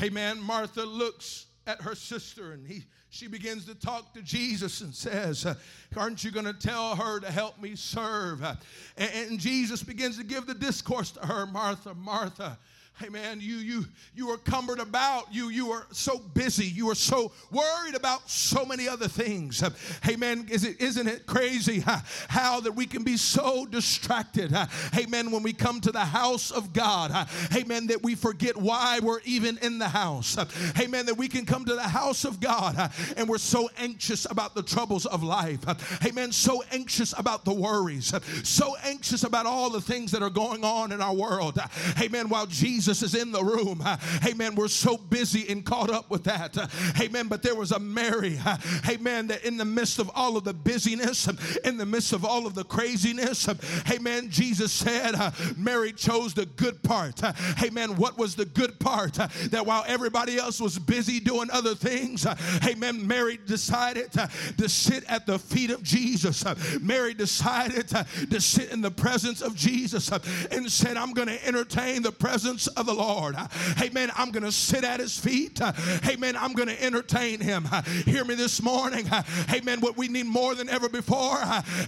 [0.00, 0.40] Amen.
[0.40, 5.44] Martha looks at her sister and he she begins to talk to Jesus and says,
[5.44, 5.54] uh,
[5.94, 8.42] Aren't you going to tell her to help me serve?
[8.42, 8.54] Uh,
[8.96, 12.58] and, Jesus begins to give the discourse to her Martha, Martha.
[13.00, 15.32] Hey man, you you you are cumbered about.
[15.32, 16.66] You you are so busy.
[16.66, 19.62] You are so worried about so many other things.
[20.02, 21.80] Hey man, is it isn't it crazy
[22.28, 24.52] how, that we can be so distracted?
[24.92, 27.10] Hey man, when we come to the house of God,
[27.50, 30.36] hey man, that we forget why we're even in the house.
[30.76, 34.26] Hey man, that we can come to the house of God and we're so anxious
[34.30, 35.64] about the troubles of life.
[36.02, 38.12] Hey man, so anxious about the worries,
[38.46, 41.58] so anxious about all the things that are going on in our world.
[41.96, 43.80] Hey man, while Jesus Jesus is in the room.
[44.26, 44.56] Amen.
[44.56, 46.58] We're so busy and caught up with that.
[47.00, 47.28] Amen.
[47.28, 48.40] But there was a Mary.
[48.88, 49.28] Amen.
[49.28, 51.28] That in the midst of all of the busyness,
[51.62, 53.48] in the midst of all of the craziness,
[53.88, 54.30] amen.
[54.30, 55.14] Jesus said,
[55.56, 57.22] Mary chose the good part.
[57.62, 57.94] Amen.
[57.94, 59.12] What was the good part?
[59.14, 62.26] That while everybody else was busy doing other things,
[62.66, 63.06] amen.
[63.06, 66.44] Mary decided to sit at the feet of Jesus.
[66.80, 70.10] Mary decided to sit in the presence of Jesus
[70.50, 73.36] and said, I'm going to entertain the presence of the Lord.
[73.80, 74.10] Amen.
[74.16, 75.60] I'm going to sit at his feet.
[76.08, 76.36] Amen.
[76.36, 77.66] I'm going to entertain him.
[78.04, 79.08] Hear me this morning.
[79.52, 79.80] Amen.
[79.80, 81.38] What we need more than ever before,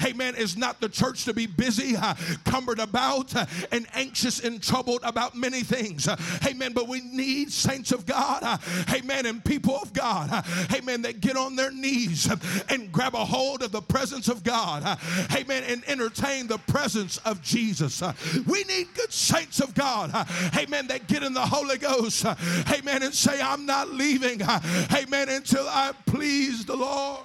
[0.05, 1.97] amen, is not the church to be busy,
[2.45, 3.32] cumbered about,
[3.72, 6.09] and anxious and troubled about many things.
[6.47, 6.72] Amen.
[6.72, 8.61] But we need saints of God,
[8.93, 12.28] amen, and people of God, amen, that get on their knees
[12.68, 14.99] and grab a hold of the presence of God,
[15.35, 18.03] amen, and entertain the presence of Jesus.
[18.47, 20.12] We need good saints of God,
[20.57, 25.66] amen, that get in the Holy Ghost, amen, and say, I'm not leaving, amen, until
[25.68, 27.20] I please the Lord.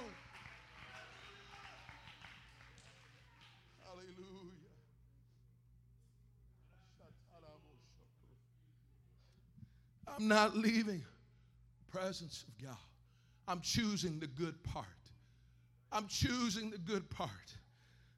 [3.84, 4.10] Hallelujah.
[10.16, 11.02] I'm not leaving
[11.78, 12.76] the presence of God.
[13.48, 14.86] I'm choosing the good part.
[15.92, 17.30] I'm choosing the good part.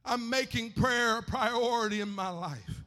[0.05, 2.85] I'm making prayer a priority in my life.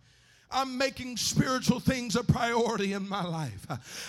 [0.51, 3.65] I'm making spiritual things a priority in my life.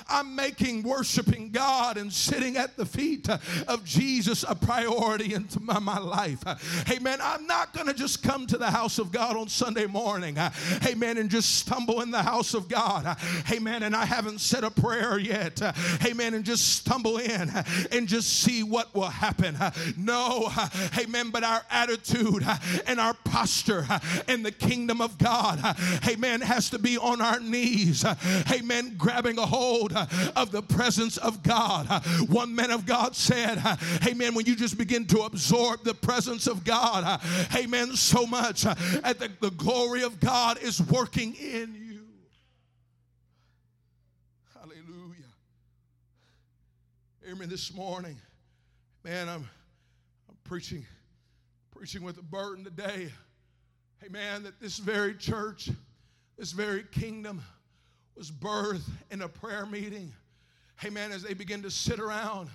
[0.08, 3.28] I'm making worshiping God and sitting at the feet
[3.66, 6.42] of Jesus a priority into my, life.
[6.90, 7.20] Amen.
[7.22, 10.36] I'm not going to just come to the house of God on Sunday morning.
[10.84, 11.16] Amen.
[11.16, 13.16] And just stumble in the house of God.
[13.50, 13.82] Amen.
[13.82, 15.62] And I haven't said a prayer yet.
[16.04, 16.34] Amen.
[16.34, 17.50] And just stumble in
[17.92, 19.56] and just see what will happen.
[19.96, 20.52] No.
[20.98, 21.30] Amen.
[21.30, 22.44] But our attitude
[22.86, 23.86] and our posture
[24.28, 25.60] in the kingdom of God.
[26.06, 28.04] Amen amen, has to be on our knees,
[28.52, 29.92] amen, grabbing a hold
[30.36, 31.86] of the presence of God.
[32.28, 33.62] One man of God said,
[34.06, 37.20] amen, when you just begin to absorb the presence of God,
[37.54, 42.06] amen, so much that the, the glory of God is working in you.
[44.54, 45.14] Hallelujah.
[47.38, 48.16] Me this morning.
[49.04, 49.48] Man, I'm,
[50.28, 50.86] I'm preaching,
[51.70, 53.10] preaching with a burden today.
[54.00, 55.70] Hey man, that this very church
[56.38, 57.42] this very kingdom
[58.16, 60.12] was birthed in a prayer meeting.
[60.78, 62.50] Hey, man, as they begin to sit around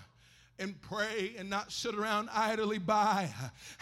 [0.61, 3.33] and pray and not sit around idly by.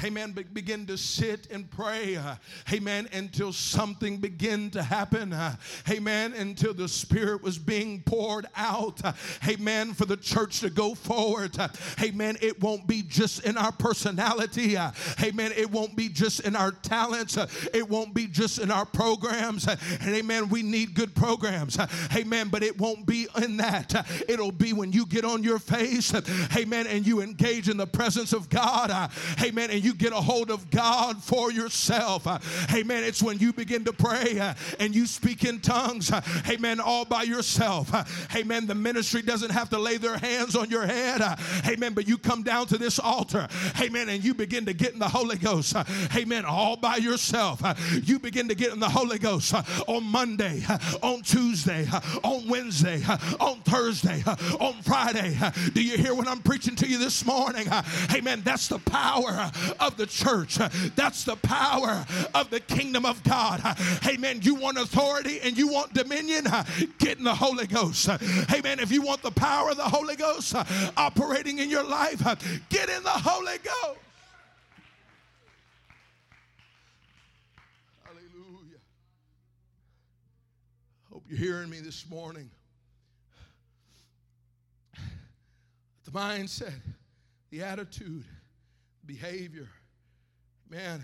[0.03, 0.31] Amen.
[0.31, 2.17] Be- begin to sit and pray.
[2.71, 3.09] Amen.
[3.11, 5.35] Until something began to happen.
[5.89, 6.33] Amen.
[6.33, 9.01] Until the Spirit was being poured out.
[9.47, 9.93] Amen.
[9.93, 11.57] For the church to go forward.
[12.01, 12.37] Amen.
[12.41, 14.77] It won't be just in our personality.
[14.77, 15.51] Amen.
[15.57, 17.37] It won't be just in our talents.
[17.73, 19.67] It won't be just in our programs.
[19.67, 20.47] And amen.
[20.47, 21.77] We need good programs.
[22.15, 22.47] Amen.
[22.47, 24.07] But it won't be in that.
[24.29, 26.13] It'll be when you get on your face.
[26.55, 29.07] Amen amen, and you engage in the presence of God, uh,
[29.43, 32.37] amen, and you get a hold of God for yourself, uh,
[32.71, 33.03] amen.
[33.03, 37.05] It's when you begin to pray uh, and you speak in tongues, uh, amen, all
[37.05, 38.03] by yourself, uh,
[38.35, 38.67] amen.
[38.67, 42.19] The ministry doesn't have to lay their hands on your head, uh, amen, but you
[42.19, 43.47] come down to this altar,
[43.81, 45.75] amen, and you begin to get in the Holy Ghost,
[46.15, 47.63] amen, all by yourself.
[48.03, 49.55] You begin to get in the Holy Ghost
[49.87, 50.63] on Monday,
[51.01, 51.87] on Tuesday,
[52.23, 53.01] on Wednesday,
[53.39, 54.23] on Thursday,
[54.59, 55.35] on Friday.
[55.73, 56.58] Do you hear what I'm preaching?
[56.59, 57.65] Preaching to you this morning.
[57.69, 57.81] Uh,
[58.13, 58.41] amen.
[58.43, 60.59] That's the power uh, of the church.
[60.59, 62.05] Uh, that's the power
[62.35, 63.61] of the kingdom of God.
[64.05, 64.39] Amen.
[64.41, 66.47] You want authority and you want dominion?
[66.97, 68.09] Get in the Holy Ghost.
[68.09, 68.81] Amen.
[68.81, 70.53] If you want the power of the Holy Ghost
[70.97, 72.21] operating in your life,
[72.67, 73.99] get in the Holy Ghost.
[78.03, 78.79] Hallelujah.
[81.09, 82.49] Hope you're hearing me this morning.
[86.11, 86.73] The mindset,
[87.51, 88.25] the attitude,
[89.05, 89.69] behavior.
[90.67, 91.03] Man,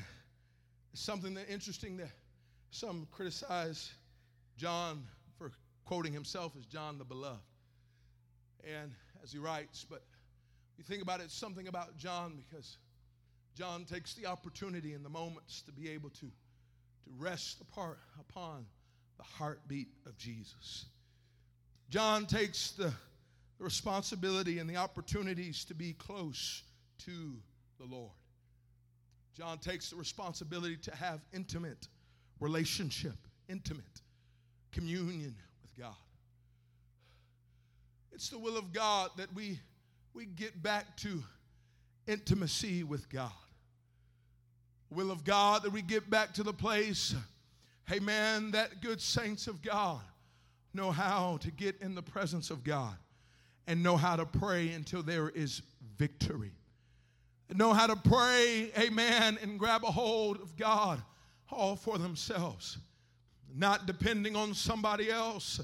[0.91, 2.09] it's something that interesting that
[2.71, 3.91] some criticize
[4.57, 5.03] John
[5.37, 5.51] for
[5.83, 7.37] quoting himself as John the Beloved.
[8.63, 8.93] And
[9.23, 10.01] as he writes, but
[10.75, 12.77] you think about it, something about John because
[13.53, 18.65] John takes the opportunity in the moments to be able to, to rest apart upon
[19.17, 20.85] the heartbeat of Jesus.
[21.91, 22.91] John takes the
[23.57, 26.63] the responsibility and the opportunities to be close
[27.05, 27.35] to
[27.79, 28.11] the Lord.
[29.37, 31.87] John takes the responsibility to have intimate
[32.39, 33.15] relationship,
[33.49, 34.01] intimate
[34.71, 35.95] communion with God.
[38.13, 39.59] It's the will of God that we,
[40.13, 41.21] we get back to
[42.07, 43.31] intimacy with God.
[44.89, 47.13] Will of God that we get back to the place,
[48.01, 50.01] man, that good saints of God
[50.73, 52.95] know how to get in the presence of God
[53.67, 55.61] and know how to pray until there is
[55.97, 56.51] victory.
[57.53, 61.01] Know how to pray, amen, and grab a hold of God
[61.51, 62.77] all for themselves,
[63.55, 65.61] not depending on somebody else.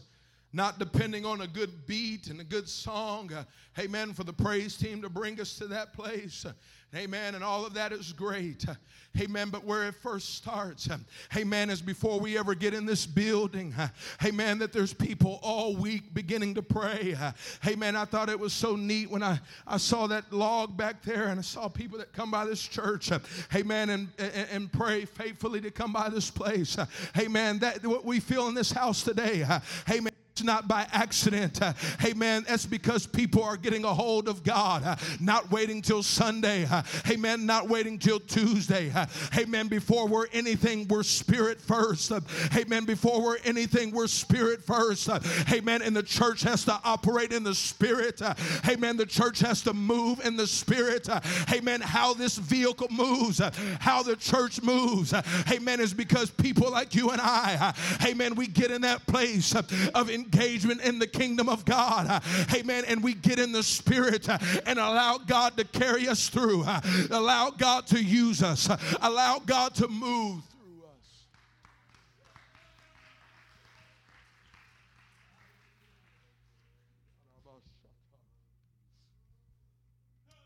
[0.53, 3.31] Not depending on a good beat and a good song.
[3.31, 3.43] Uh,
[3.79, 4.13] amen.
[4.13, 6.45] For the praise team to bring us to that place.
[6.45, 6.51] Uh,
[6.93, 7.35] amen.
[7.35, 8.67] And all of that is great.
[8.67, 8.73] Uh,
[9.17, 9.49] amen.
[9.49, 10.97] But where it first starts, uh,
[11.37, 13.73] amen, is before we ever get in this building.
[13.77, 13.87] Uh,
[14.25, 14.57] amen.
[14.57, 17.15] That there's people all week beginning to pray.
[17.17, 17.31] Uh,
[17.65, 17.95] amen.
[17.95, 21.39] I thought it was so neat when I, I saw that log back there and
[21.39, 23.09] I saw people that come by this church.
[23.55, 23.89] amen.
[23.89, 26.77] And, and, and pray faithfully to come by this place.
[27.17, 27.59] amen.
[27.59, 29.45] That what we feel in this house today.
[29.89, 30.10] amen
[30.43, 31.61] not by accident.
[31.61, 31.73] Uh,
[32.05, 32.45] amen.
[32.47, 36.65] That's because people are getting a hold of God, uh, not waiting till Sunday.
[36.65, 37.45] Uh, amen.
[37.45, 38.91] Not waiting till Tuesday.
[38.91, 39.05] Uh,
[39.37, 39.67] amen.
[39.67, 42.11] Before we're anything, we're spirit first.
[42.11, 42.21] Uh,
[42.55, 42.85] amen.
[42.85, 45.09] Before we're anything, we're spirit first.
[45.09, 45.19] Uh,
[45.51, 45.81] amen.
[45.81, 48.21] And the church has to operate in the spirit.
[48.67, 48.97] amen.
[48.97, 51.09] The church has to move in the spirit.
[51.53, 51.81] amen.
[51.81, 53.41] How this vehicle moves,
[53.79, 55.13] how the church moves.
[55.51, 55.79] amen.
[55.79, 57.73] Is because people like you and I,
[58.05, 62.23] amen, we get in that place of engagement in the kingdom of God.
[62.53, 62.83] Amen.
[62.87, 66.65] And we get in the spirit and allow God to carry us through,
[67.09, 68.69] allow God to use us,
[69.01, 71.23] allow God to move through us.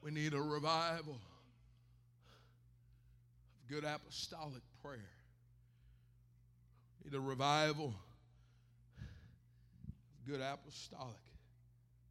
[0.01, 1.19] We need a revival of
[3.69, 4.99] good apostolic prayer.
[7.03, 7.93] We need a revival
[10.27, 11.15] good apostolic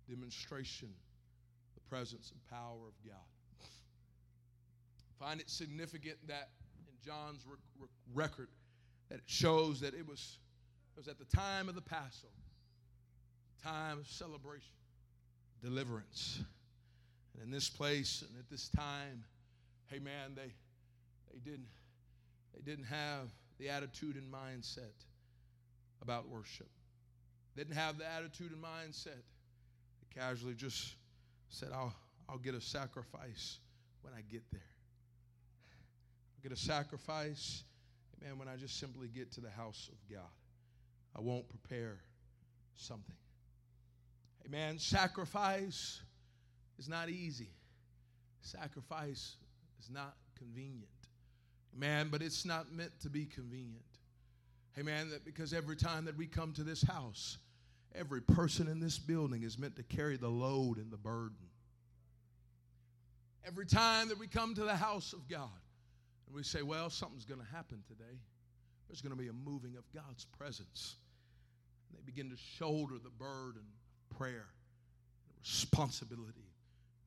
[0.09, 0.89] demonstration
[1.75, 3.69] the presence and power of God.
[5.19, 6.51] Find it significant that
[6.87, 7.45] in John's
[8.13, 8.49] record
[9.09, 10.39] that it shows that it was,
[10.95, 12.33] it was at the time of the Passover,
[13.63, 14.75] time of celebration,
[15.63, 16.41] deliverance.
[17.35, 19.25] And in this place and at this time,
[19.87, 20.53] hey man, they
[21.33, 21.69] they didn't
[22.55, 24.93] they didn't have the attitude and mindset
[26.01, 26.69] about worship
[27.57, 29.07] didn't have the attitude and mindset.
[30.01, 30.95] They casually just
[31.49, 31.95] said, I'll,
[32.29, 33.59] I'll get a sacrifice
[34.03, 34.61] when I get there.
[36.37, 37.63] I'll get a sacrifice,
[38.23, 40.31] man, when I just simply get to the house of God.
[41.17, 41.99] I won't prepare
[42.75, 43.15] something.
[44.47, 44.79] Amen.
[44.79, 46.01] Sacrifice
[46.79, 47.51] is not easy.
[48.43, 49.37] Sacrifice
[49.81, 50.89] is not convenient.
[51.77, 53.83] Man, but it's not meant to be convenient.
[54.79, 55.11] Amen.
[55.11, 57.39] That because every time that we come to this house,
[57.95, 61.37] Every person in this building is meant to carry the load and the burden.
[63.47, 65.51] Every time that we come to the house of God
[66.27, 68.19] and we say, well, something's going to happen today,
[68.89, 70.97] there's going to be a moving of God's presence.
[71.89, 74.47] And they begin to shoulder the burden of prayer
[75.29, 76.49] and responsibility,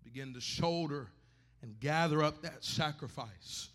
[0.04, 1.08] begin to shoulder
[1.62, 3.70] and gather up that sacrifice.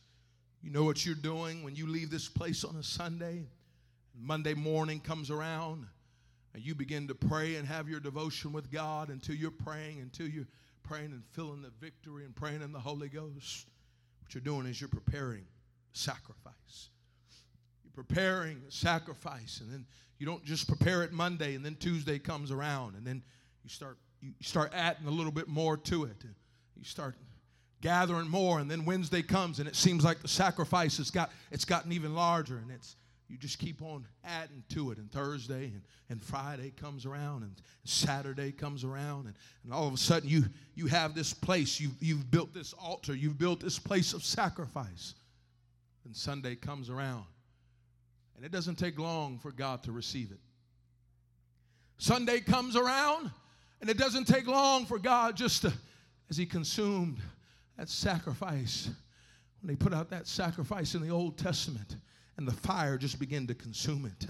[0.63, 3.45] You know what you're doing when you leave this place on a Sunday?
[4.15, 5.87] Monday morning comes around
[6.55, 10.27] and you begin to pray and have your devotion with God until you're praying, until
[10.27, 10.49] you're
[10.83, 13.67] praying and feeling the victory and praying in the Holy Ghost,
[14.21, 15.45] what you're doing is you're preparing
[15.93, 16.91] sacrifice.
[17.85, 19.87] You're preparing sacrifice, and then
[20.19, 23.23] you don't just prepare it Monday, and then Tuesday comes around, and then
[23.63, 26.17] you start you start adding a little bit more to it.
[26.77, 27.17] You start
[27.81, 31.65] gathering more, and then Wednesday comes, and it seems like the sacrifice has got it's
[31.65, 32.97] gotten even larger, and it's
[33.33, 34.99] you just keep on adding to it.
[34.99, 35.80] And Thursday and,
[36.11, 37.55] and Friday comes around and
[37.85, 39.24] Saturday comes around.
[39.24, 41.80] And, and all of a sudden you, you have this place.
[41.80, 43.14] You've, you've built this altar.
[43.14, 45.14] You've built this place of sacrifice.
[46.05, 47.24] And Sunday comes around.
[48.37, 50.41] And it doesn't take long for God to receive it.
[51.97, 53.30] Sunday comes around.
[53.80, 55.72] And it doesn't take long for God just to,
[56.28, 57.18] as He consumed
[57.78, 58.91] that sacrifice,
[59.61, 61.97] when they put out that sacrifice in the Old Testament,
[62.43, 64.26] and the fire just began to consume it.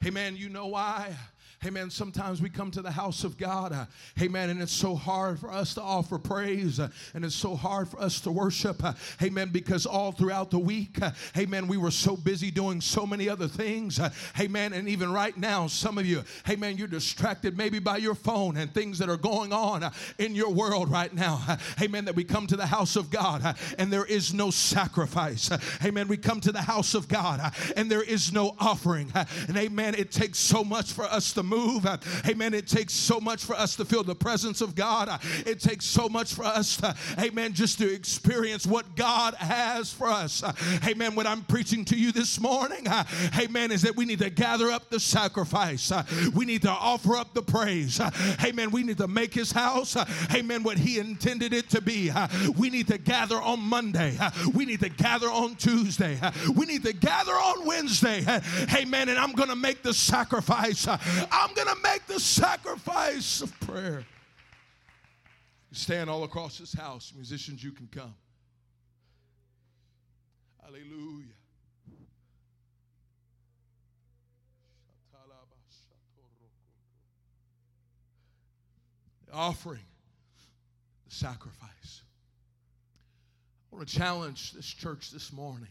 [0.00, 1.14] Hey man, you know why?
[1.58, 3.72] Hey man, sometimes we come to the house of God.
[3.72, 3.84] Uh,
[4.14, 7.54] hey man, and it's so hard for us to offer praise uh, and it's so
[7.54, 8.82] hard for us to worship.
[8.82, 10.96] Uh, hey man, because all throughout the week,
[11.34, 14.00] hey man, we were so busy doing so many other things.
[14.34, 17.98] Hey man, and even right now, some of you, hey man, you're distracted maybe by
[17.98, 21.36] your phone and things that are going on in your world right now.
[21.76, 25.50] Hey man, that we come to the house of God and there is no sacrifice.
[25.80, 29.12] Hey man, we come to the house of God and there is no offering.
[29.14, 31.86] And amen, it takes so much for us to move.
[31.86, 32.54] Uh, amen.
[32.54, 35.08] It takes so much for us to feel the presence of God.
[35.08, 39.92] Uh, it takes so much for us, to, amen, just to experience what God has
[39.92, 40.42] for us.
[40.42, 40.52] Uh,
[40.86, 41.14] amen.
[41.14, 42.86] What I'm preaching to you this morning,
[43.38, 45.92] amen, is that we need to gather up the sacrifice.
[46.34, 48.00] We need to offer up the praise.
[48.44, 48.70] Amen.
[48.70, 49.96] We need to make his house,
[50.34, 52.10] amen, what he intended it to be.
[52.56, 54.16] We need to gather on Monday.
[54.54, 56.18] We need to gather on Tuesday.
[56.54, 58.24] We need to gather on Wednesday.
[58.74, 59.08] Amen.
[59.08, 60.86] And I'm going to make the sacrifice.
[61.30, 64.04] I'm going to make the sacrifice of prayer.
[65.72, 67.12] stand all across this house.
[67.14, 68.14] Musicians, you can come.
[70.62, 71.26] Hallelujah.
[79.32, 79.84] offering,
[81.08, 82.02] the sacrifice.
[83.72, 85.68] I want to challenge this church this morning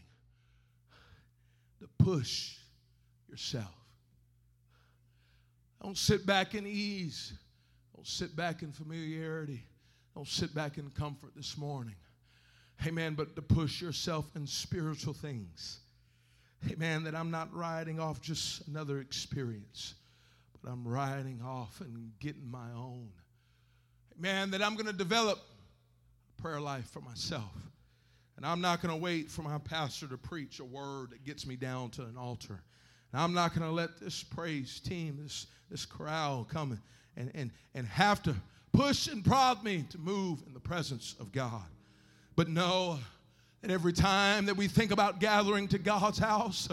[1.80, 2.56] to push
[3.28, 3.79] yourself.
[5.82, 7.32] Don't sit back in ease.
[7.94, 9.62] Don't sit back in familiarity.
[10.14, 11.96] Don't sit back in comfort this morning.
[12.86, 13.14] Amen.
[13.14, 15.80] But to push yourself in spiritual things.
[16.70, 17.04] Amen.
[17.04, 19.94] That I'm not riding off just another experience,
[20.62, 23.10] but I'm riding off and getting my own
[24.20, 25.38] man, that I'm going to develop
[26.38, 27.54] a prayer life for myself.
[28.36, 31.46] And I'm not going to wait for my pastor to preach a word that gets
[31.46, 32.62] me down to an altar.
[33.12, 36.80] And I'm not going to let this praise team, this, this crowd come
[37.16, 38.34] and, and, and have to
[38.72, 41.64] push and prod me to move in the presence of God.
[42.36, 42.98] But know
[43.62, 46.68] that every time that we think about gathering to God's house,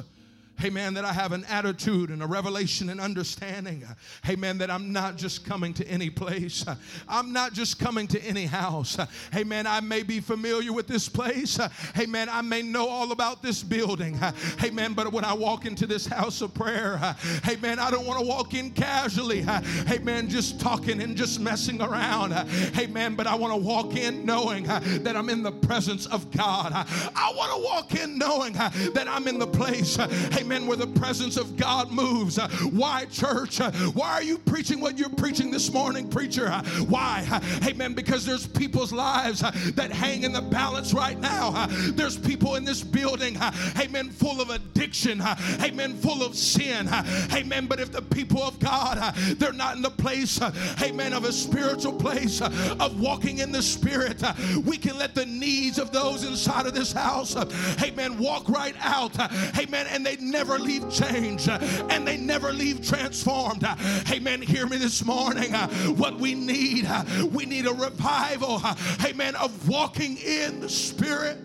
[0.64, 0.96] Amen.
[0.96, 3.84] That I have an attitude and a revelation and understanding.
[4.28, 4.58] Amen.
[4.58, 6.66] That I'm not just coming to any place.
[7.08, 8.98] I'm not just coming to any house.
[9.36, 9.68] Amen.
[9.68, 11.60] I may be familiar with this place.
[11.98, 12.28] Amen.
[12.28, 14.20] I may know all about this building.
[14.64, 14.94] Amen.
[14.94, 17.16] But when I walk into this house of prayer,
[17.48, 19.46] amen, I don't want to walk in casually.
[19.92, 20.28] Amen.
[20.28, 22.34] Just talking and just messing around.
[22.78, 23.14] Amen.
[23.14, 26.72] But I want to walk in knowing that I'm in the presence of God.
[26.74, 30.00] I want to walk in knowing that I'm in the place.
[30.00, 32.40] Amen amen, where the presence of God moves.
[32.40, 33.60] Uh, why, church?
[33.60, 36.48] Uh, why are you preaching what you're preaching this morning, preacher?
[36.48, 37.28] Uh, why?
[37.30, 41.52] Uh, amen, because there's people's lives uh, that hang in the balance right now.
[41.54, 43.38] Uh, there's people in this building,
[43.78, 45.22] amen, full of addiction,
[45.62, 46.88] amen, full of sin,
[47.34, 47.68] amen.
[47.68, 50.40] But if the people of God, they're not in the place,
[50.82, 54.24] amen, of a spiritual place of walking in the Spirit,
[54.66, 57.36] we can let the needs of those inside of this house,
[57.84, 59.14] amen, walk right out,
[59.60, 63.64] amen, and they never never leave changed and they never leave transformed.
[64.12, 64.40] Amen.
[64.40, 65.52] Hear me this morning.
[65.98, 66.88] What we need,
[67.32, 68.62] we need a revival,
[69.04, 71.40] amen, of walking in the Spirit.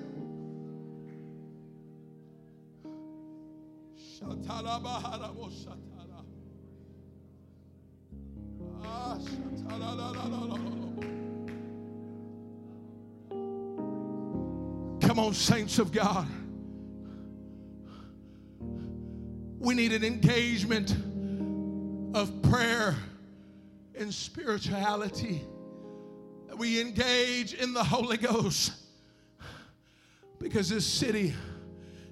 [15.00, 16.26] Come on, saints of God.
[19.62, 20.90] We need an engagement
[22.16, 22.96] of prayer
[23.94, 25.40] and spirituality.
[26.56, 28.72] We engage in the Holy Ghost
[30.40, 31.32] because this city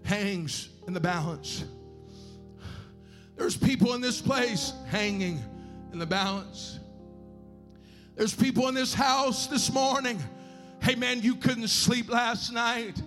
[0.05, 1.65] hangs in the balance.
[3.37, 5.43] There's people in this place hanging
[5.93, 6.79] in the balance.
[8.15, 10.23] There's people in this house this morning.
[10.81, 13.03] Hey man, you couldn't sleep last night.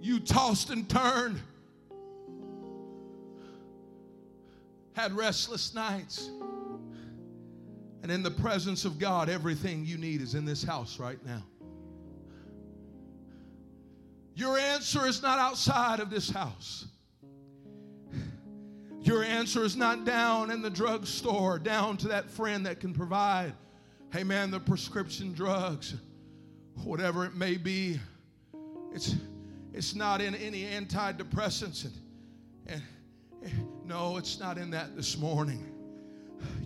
[0.00, 1.40] You tossed and turned.
[4.94, 6.30] Had restless nights.
[8.02, 11.44] And in the presence of God, everything you need is in this house right now.
[14.34, 16.86] Your answer is not outside of this house.
[19.02, 23.52] Your answer is not down in the drugstore, down to that friend that can provide,
[24.12, 25.94] hey man, the prescription drugs,
[26.84, 27.98] whatever it may be.
[28.94, 29.16] It's,
[29.72, 31.84] it's not in any antidepressants
[32.66, 32.82] and,
[33.42, 33.52] and
[33.92, 35.70] no, it's not in that this morning.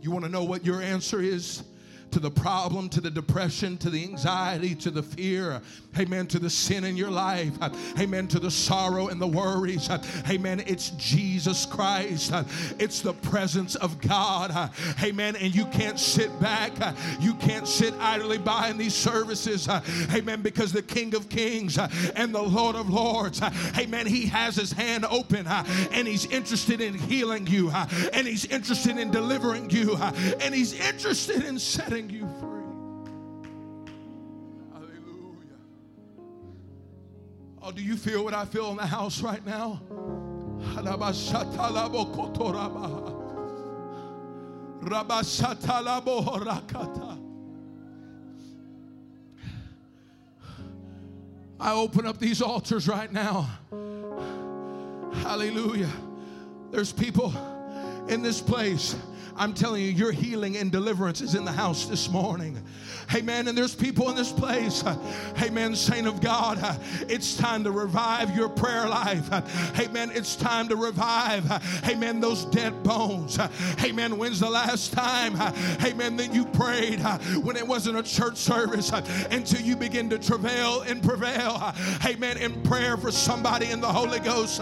[0.01, 1.65] You want to know what your answer is?
[2.11, 5.61] To the problem, to the depression, to the anxiety, to the fear,
[5.99, 7.53] amen, to the sin in your life,
[7.99, 9.91] amen, to the sorrow and the worries,
[10.29, 10.63] amen.
[10.67, 12.33] It's Jesus Christ,
[12.79, 14.71] it's the presence of God,
[15.03, 15.37] amen.
[15.37, 16.73] And you can't sit back,
[17.21, 22.35] you can't sit idly by in these services, amen, because the King of Kings and
[22.35, 23.41] the Lord of Lords,
[23.79, 27.71] amen, He has His hand open and He's interested in healing you,
[28.13, 29.97] and He's interested in delivering you,
[30.41, 32.63] and He's interested in setting setting you free.
[34.75, 35.61] Hallelujah.
[37.63, 39.81] Oh, do you feel what I feel in the house right now?
[51.59, 53.49] I open up these altars right now.
[55.23, 55.91] Hallelujah.
[56.71, 57.33] There's people
[58.09, 58.95] in this place
[59.37, 62.63] I'm telling you, your healing and deliverance is in the house this morning.
[63.15, 63.47] Amen.
[63.47, 64.83] And there's people in this place.
[65.41, 65.77] Amen.
[65.77, 66.59] Saint of God,
[67.09, 69.31] it's time to revive your prayer life.
[69.79, 70.11] Amen.
[70.13, 71.51] It's time to revive.
[71.87, 72.21] Amen.
[72.21, 73.39] Those dead bones.
[73.83, 74.19] Amen.
[74.19, 75.37] When's the last time?
[75.85, 76.17] Amen.
[76.17, 77.01] That you prayed
[77.45, 78.91] when it wasn't a church service
[79.31, 81.75] until you begin to travail and prevail.
[82.05, 82.39] Amen.
[82.39, 84.61] In prayer for somebody in the Holy Ghost.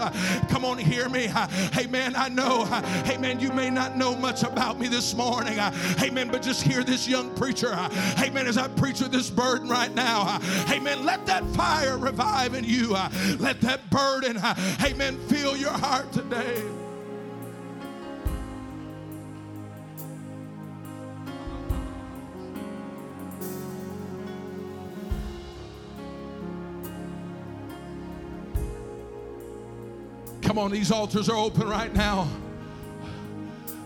[0.49, 1.29] Come on, hear me.
[1.77, 2.15] Amen.
[2.15, 2.67] I know.
[3.07, 3.39] Amen.
[3.39, 5.59] You may not know much about about me this morning.
[5.59, 6.27] Uh, amen.
[6.31, 7.69] But just hear this young preacher.
[7.71, 7.87] Uh,
[8.19, 8.47] amen.
[8.47, 10.23] As I preach with this burden right now.
[10.25, 11.05] Uh, amen.
[11.05, 12.93] Let that fire revive in you.
[13.37, 14.37] Let that burden,
[14.83, 16.63] amen, fill your heart today.
[30.41, 32.27] Come on, these altars are open right now.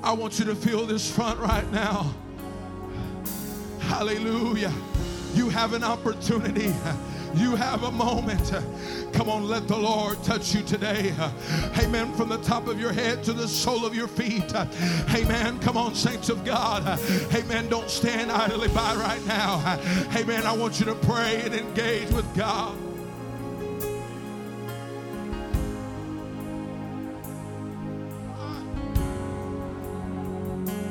[0.02, 2.14] I want you to feel this front right now.
[3.82, 4.74] Hallelujah.
[5.34, 6.74] You have an opportunity.
[7.36, 8.52] You have a moment.
[9.14, 11.14] Come on, let the Lord touch you today.
[11.78, 12.14] Amen.
[12.14, 14.52] From the top of your head to the sole of your feet.
[15.14, 15.60] Amen.
[15.60, 17.00] Come on, saints of God.
[17.34, 17.68] Amen.
[17.70, 19.80] Don't stand idly by right now.
[20.16, 20.44] Amen.
[20.46, 22.76] I want you to pray and engage with God.